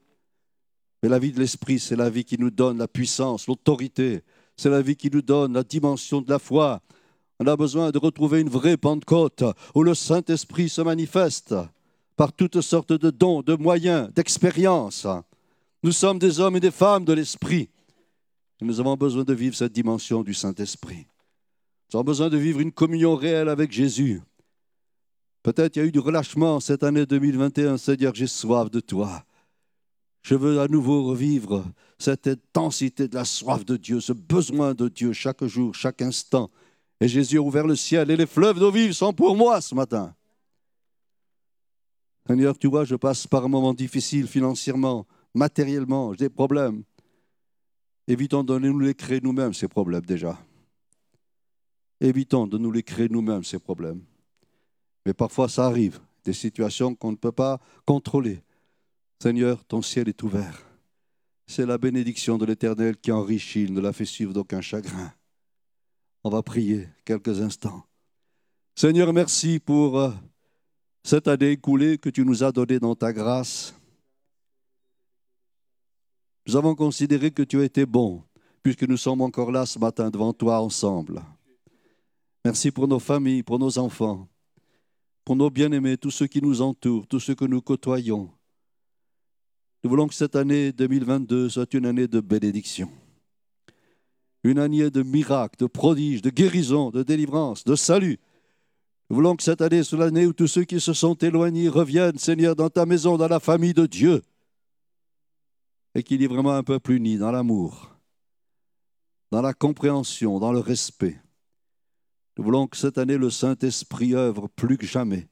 Mais 1.03 1.09
la 1.09 1.19
vie 1.19 1.33
de 1.33 1.39
l'esprit, 1.39 1.79
c'est 1.79 1.97
la 1.97 2.11
vie 2.11 2.25
qui 2.25 2.37
nous 2.37 2.51
donne 2.51 2.77
la 2.77 2.89
puissance, 2.89 3.47
l'autorité. 3.47 4.23
C'est 4.59 4.71
la 4.71 4.83
vie 4.83 4.97
qui 4.97 5.09
nous 5.09 5.23
donne 5.23 5.55
la 5.55 5.63
dimension 5.63 6.21
de 6.21 6.29
la 6.29 6.41
foi. 6.41 6.83
On 7.39 7.47
a 7.47 7.57
besoin 7.57 7.93
de 7.93 7.99
retrouver 7.99 8.41
une 8.41 8.49
vraie 8.49 8.77
Pentecôte 8.77 9.45
où 9.75 9.85
le 9.85 9.95
Saint-Esprit 9.95 10.69
se 10.69 10.81
manifeste 10.81 11.55
par 12.17 12.33
toutes 12.33 12.61
sortes 12.61 12.93
de 12.93 13.11
dons, 13.11 13.43
de 13.43 13.55
moyens, 13.55 14.13
d'expériences. 14.13 15.07
Nous 15.85 15.93
sommes 15.93 16.19
des 16.19 16.41
hommes 16.41 16.57
et 16.57 16.61
des 16.61 16.73
femmes 16.73 17.05
de 17.05 17.13
l'Esprit. 17.13 17.71
Nous 18.61 18.81
avons 18.81 18.97
besoin 18.97 19.23
de 19.23 19.33
vivre 19.33 19.55
cette 19.55 19.73
dimension 19.73 20.25
du 20.25 20.35
Saint-Esprit. 20.35 21.07
Nous 21.93 21.99
avons 21.99 22.05
besoin 22.05 22.29
de 22.29 22.37
vivre 22.37 22.59
une 22.59 22.73
communion 22.73 23.15
réelle 23.15 23.49
avec 23.49 23.71
Jésus. 23.71 24.21
Peut-être 25.45 25.77
il 25.77 25.79
y 25.79 25.83
a 25.83 25.87
eu 25.87 25.93
du 25.93 26.01
relâchement 26.01 26.59
cette 26.59 26.83
année 26.83 27.07
2021. 27.07 27.79
Seigneur, 27.79 28.13
j'ai 28.13 28.27
soif 28.27 28.69
de 28.73 28.81
toi. 28.81 29.25
Je 30.29 30.35
veux 30.35 30.61
à 30.61 30.69
nouveau 30.69 31.05
revivre 31.05 31.65
cette 31.97 32.27
intensité 32.27 33.09
de 33.09 33.15
la 33.15 33.25
soif 33.25 33.65
de 33.65 33.79
Dieu, 33.79 33.99
ce 33.99 34.13
besoin 34.13 34.75
de 34.75 34.87
Dieu 34.91 35.15
chaque 35.15 35.43
jour, 35.47 35.75
chaque 35.75 36.03
instant. 36.03 36.51
Et 37.01 37.09
Jésus 37.09 37.39
a 37.39 37.41
ouvert 37.41 37.67
le 37.67 37.75
ciel 37.75 38.11
et 38.11 38.17
les 38.19 38.27
fleuves 38.27 38.59
d'eau 38.59 38.71
vive 38.71 38.93
sont 38.93 39.15
pour 39.15 39.35
moi 39.35 39.63
ce 39.63 39.75
matin. 39.75 40.15
Seigneur, 42.27 42.59
tu 42.59 42.67
vois, 42.67 42.85
je 42.85 42.95
passe 42.95 43.27
par 43.27 43.47
un 43.47 43.49
moment 43.49 43.73
difficile 43.73 44.29
financièrement, 44.29 45.07
matériellement, 45.35 46.13
j'ai 46.13 46.27
des 46.27 46.29
problèmes. 46.29 46.83
Évitons 48.07 48.45
de 48.45 48.59
nous 48.59 48.81
les 48.81 48.95
créer 48.95 49.23
nous-mêmes, 49.23 49.55
ces 49.55 49.67
problèmes 49.67 50.05
déjà. 50.05 50.39
Évitons 52.03 52.47
de 52.47 52.59
nous 52.59 52.71
les 52.71 52.83
créer 52.83 53.09
nous-mêmes, 53.09 53.45
ces 53.45 53.59
problèmes. 53.59 54.03
Mais 55.07 55.15
parfois, 55.15 55.49
ça 55.49 55.65
arrive, 55.65 56.01
des 56.23 56.35
situations 56.35 56.95
qu'on 56.95 57.13
ne 57.13 57.17
peut 57.17 57.33
pas 57.33 57.59
contrôler. 57.87 58.43
Seigneur, 59.21 59.65
ton 59.65 59.83
ciel 59.83 60.09
est 60.09 60.23
ouvert. 60.23 60.63
C'est 61.47 61.67
la 61.67 61.77
bénédiction 61.77 62.39
de 62.39 62.47
l'Éternel 62.47 62.97
qui 62.97 63.11
enrichit, 63.11 63.65
il 63.65 63.75
ne 63.75 63.81
la 63.81 63.93
fait 63.93 64.05
suivre 64.05 64.33
d'aucun 64.33 64.61
chagrin. 64.61 65.13
On 66.23 66.31
va 66.31 66.43
prier 66.43 66.89
quelques 67.05 67.41
instants. 67.41 67.85
Seigneur, 68.77 69.13
merci 69.13 69.59
pour 69.59 69.99
euh, 69.99 70.13
cette 71.03 71.27
année 71.27 71.53
écoulée 71.53 71.99
que 71.99 72.11
tu 72.11 72.25
nous 72.25 72.45
as 72.45 72.53
donnée 72.53 72.79
dans 72.79 72.95
ta 72.95 73.13
grâce. 73.13 73.75
Nous 76.47 76.55
avons 76.55 76.77
considéré 76.77 77.33
que 77.33 77.43
tu 77.43 77.61
as 77.61 77.65
été 77.65 77.87
bon, 77.87 78.23
puisque 78.63 78.85
nous 78.85 78.97
sommes 78.97 79.23
encore 79.23 79.51
là 79.51 79.67
ce 79.67 79.81
matin 79.81 80.11
devant 80.11 80.33
toi 80.33 80.61
ensemble. 80.61 81.23
Merci 82.45 82.71
pour 82.71 82.87
nos 82.87 83.01
familles, 83.01 83.43
pour 83.43 83.59
nos 83.59 83.79
enfants, 83.79 84.29
pour 85.25 85.35
nos 85.35 85.51
bien-aimés, 85.51 85.99
tous 85.99 86.13
ceux 86.13 86.29
qui 86.29 86.41
nous 86.41 86.63
entourent, 86.63 87.07
tous 87.09 87.21
ceux 87.21 87.35
que 87.35 87.45
nous 87.47 87.61
côtoyons. 87.61 88.31
Nous 89.89 89.93
voulons 89.93 90.09
que 90.09 90.15
cette 90.15 90.37
année 90.37 90.71
2022 90.71 91.49
soit 91.49 91.73
une 91.73 91.87
année 91.87 92.07
de 92.07 92.21
bénédiction, 92.21 92.91
une 94.45 94.59
année 94.59 94.91
de 94.91 95.03
miracles, 95.03 95.59
de 95.61 95.67
prodiges, 95.67 96.21
de 96.21 96.29
guérison, 96.29 96.91
de 96.91 97.03
délivrance, 97.03 97.65
de 97.65 97.75
salut. 97.75 98.19
Nous 99.09 99.17
voulons 99.17 99.35
que 99.35 99.43
cette 99.43 99.63
année 99.63 99.83
soit 99.83 100.01
l'année 100.01 100.27
où 100.27 100.35
tous 100.35 100.47
ceux 100.47 100.65
qui 100.65 100.79
se 100.79 100.93
sont 100.93 101.15
éloignés 101.15 101.71
reviennent, 101.71 102.19
Seigneur, 102.19 102.55
dans 102.55 102.69
ta 102.69 102.85
maison, 102.85 103.17
dans 103.17 103.29
la 103.29 103.41
famille 103.41 103.73
de 103.73 103.87
Dieu, 103.87 104.21
et 105.95 106.03
qu'il 106.03 106.21
y 106.21 106.27
vraiment 106.27 106.53
un 106.53 106.63
peuple 106.63 106.93
uni 106.93 107.17
dans 107.17 107.33
l'amour, 107.33 107.97
dans 109.31 109.41
la 109.41 109.55
compréhension, 109.55 110.39
dans 110.39 110.53
le 110.53 110.61
respect. 110.61 111.19
Nous 112.37 112.45
voulons 112.45 112.67
que 112.67 112.77
cette 112.77 112.99
année, 112.99 113.17
le 113.17 113.31
Saint-Esprit 113.31 114.15
œuvre 114.15 114.49
plus 114.49 114.77
que 114.77 114.85
jamais, 114.85 115.29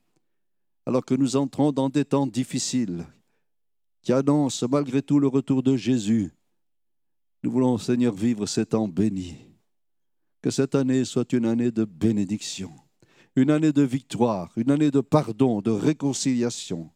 alors 0.86 1.04
que 1.04 1.14
nous 1.14 1.36
entrons 1.36 1.72
dans 1.72 1.90
des 1.90 2.06
temps 2.06 2.26
difficiles, 2.26 3.04
qui 4.06 4.12
annonce 4.12 4.62
malgré 4.62 5.02
tout 5.02 5.18
le 5.18 5.26
retour 5.26 5.64
de 5.64 5.74
Jésus. 5.74 6.30
Nous 7.42 7.50
voulons, 7.50 7.76
Seigneur, 7.76 8.14
vivre 8.14 8.46
ces 8.46 8.64
temps 8.64 8.86
bénis. 8.86 9.36
Que 10.40 10.50
cette 10.50 10.76
année 10.76 11.04
soit 11.04 11.32
une 11.32 11.44
année 11.44 11.72
de 11.72 11.84
bénédiction, 11.84 12.70
une 13.34 13.50
année 13.50 13.72
de 13.72 13.82
victoire, 13.82 14.52
une 14.56 14.70
année 14.70 14.92
de 14.92 15.00
pardon, 15.00 15.60
de 15.60 15.72
réconciliation, 15.72 16.88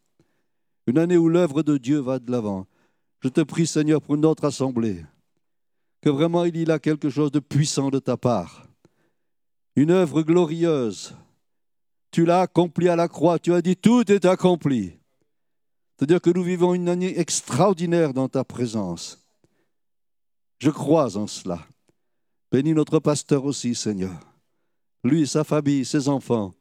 une 0.87 0.99
année 0.99 1.17
où 1.17 1.29
l'œuvre 1.29 1.65
de 1.65 1.79
Dieu 1.79 1.99
va 1.99 2.21
de 2.21 2.31
l'avant. 2.31 2.69
Je 3.19 3.29
te 3.29 3.41
prie, 3.41 3.67
Seigneur, 3.67 4.01
pour 4.01 4.17
notre 4.17 4.45
assemblée, 4.45 5.05
que 6.03 6.11
vraiment 6.11 6.45
il 6.45 6.57
y 6.57 6.71
a 6.71 6.79
quelque 6.79 7.11
chose 7.11 7.33
de 7.33 7.41
puissant 7.41 7.91
de 7.91 7.99
ta 7.99 8.17
part, 8.17 8.69
une 9.75 9.91
œuvre 9.91 10.23
glorieuse. 10.23 11.17
Tu 12.13 12.25
l'as 12.25 12.43
accompli 12.43 12.89
à 12.89 12.95
la 12.95 13.09
croix, 13.09 13.41
tu 13.41 13.53
as 13.53 13.63
dit 13.63 13.75
tout 13.75 14.13
est 14.13 14.27
accompli. 14.27 15.00
C'est-à-dire 16.01 16.23
que 16.23 16.31
nous 16.31 16.43
vivons 16.43 16.73
une 16.73 16.89
année 16.89 17.19
extraordinaire 17.19 18.15
dans 18.15 18.31
ta 18.31 18.43
présence. 18.43 19.23
Je 20.59 20.71
crois 20.71 21.19
en 21.19 21.27
cela. 21.27 21.61
Bénis 22.51 22.73
notre 22.73 23.01
pasteur 23.01 23.45
aussi, 23.45 23.75
Seigneur. 23.75 24.19
Lui, 25.05 25.27
sa 25.27 25.45
famille, 25.45 25.85
ses 25.85 26.09
enfants. 26.09 26.55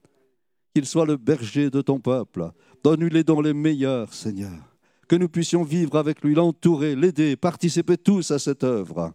Qu'il 0.75 0.86
soit 0.86 1.06
le 1.06 1.15
berger 1.15 1.69
de 1.69 1.80
ton 1.80 2.02
peuple. 2.02 2.52
Donne-lui 2.84 3.10
les 3.12 3.23
dons 3.23 3.39
les 3.39 3.54
meilleurs, 3.54 4.13
Seigneur. 4.13 4.75
Que 5.08 5.15
nous 5.15 5.30
puissions 5.30 5.63
vivre 5.63 5.97
avec 5.97 6.21
lui, 6.21 6.36
l'entourer, 6.36 6.97
l'aider, 6.97 7.38
participer 7.38 7.95
tous 7.95 8.32
à 8.32 8.39
cette 8.39 8.65
œuvre, 8.65 9.13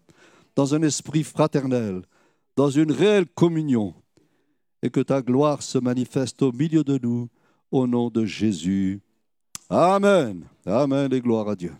dans 0.57 0.75
un 0.75 0.81
esprit 0.81 1.23
fraternel, 1.23 2.01
dans 2.57 2.71
une 2.71 2.93
réelle 2.93 3.27
communion, 3.27 3.95
et 4.83 4.89
que 4.89 5.01
ta 5.01 5.21
gloire 5.21 5.63
se 5.63 5.77
manifeste 5.77 6.41
au 6.41 6.51
milieu 6.51 6.83
de 6.83 6.99
nous, 7.03 7.29
au 7.71 7.87
nom 7.87 8.09
de 8.09 8.25
Jésus. 8.25 9.04
Amen. 9.75 10.45
Amen 10.67 11.13
et 11.13 11.21
gloire 11.21 11.49
à 11.49 11.57
Dieu. 11.57 11.73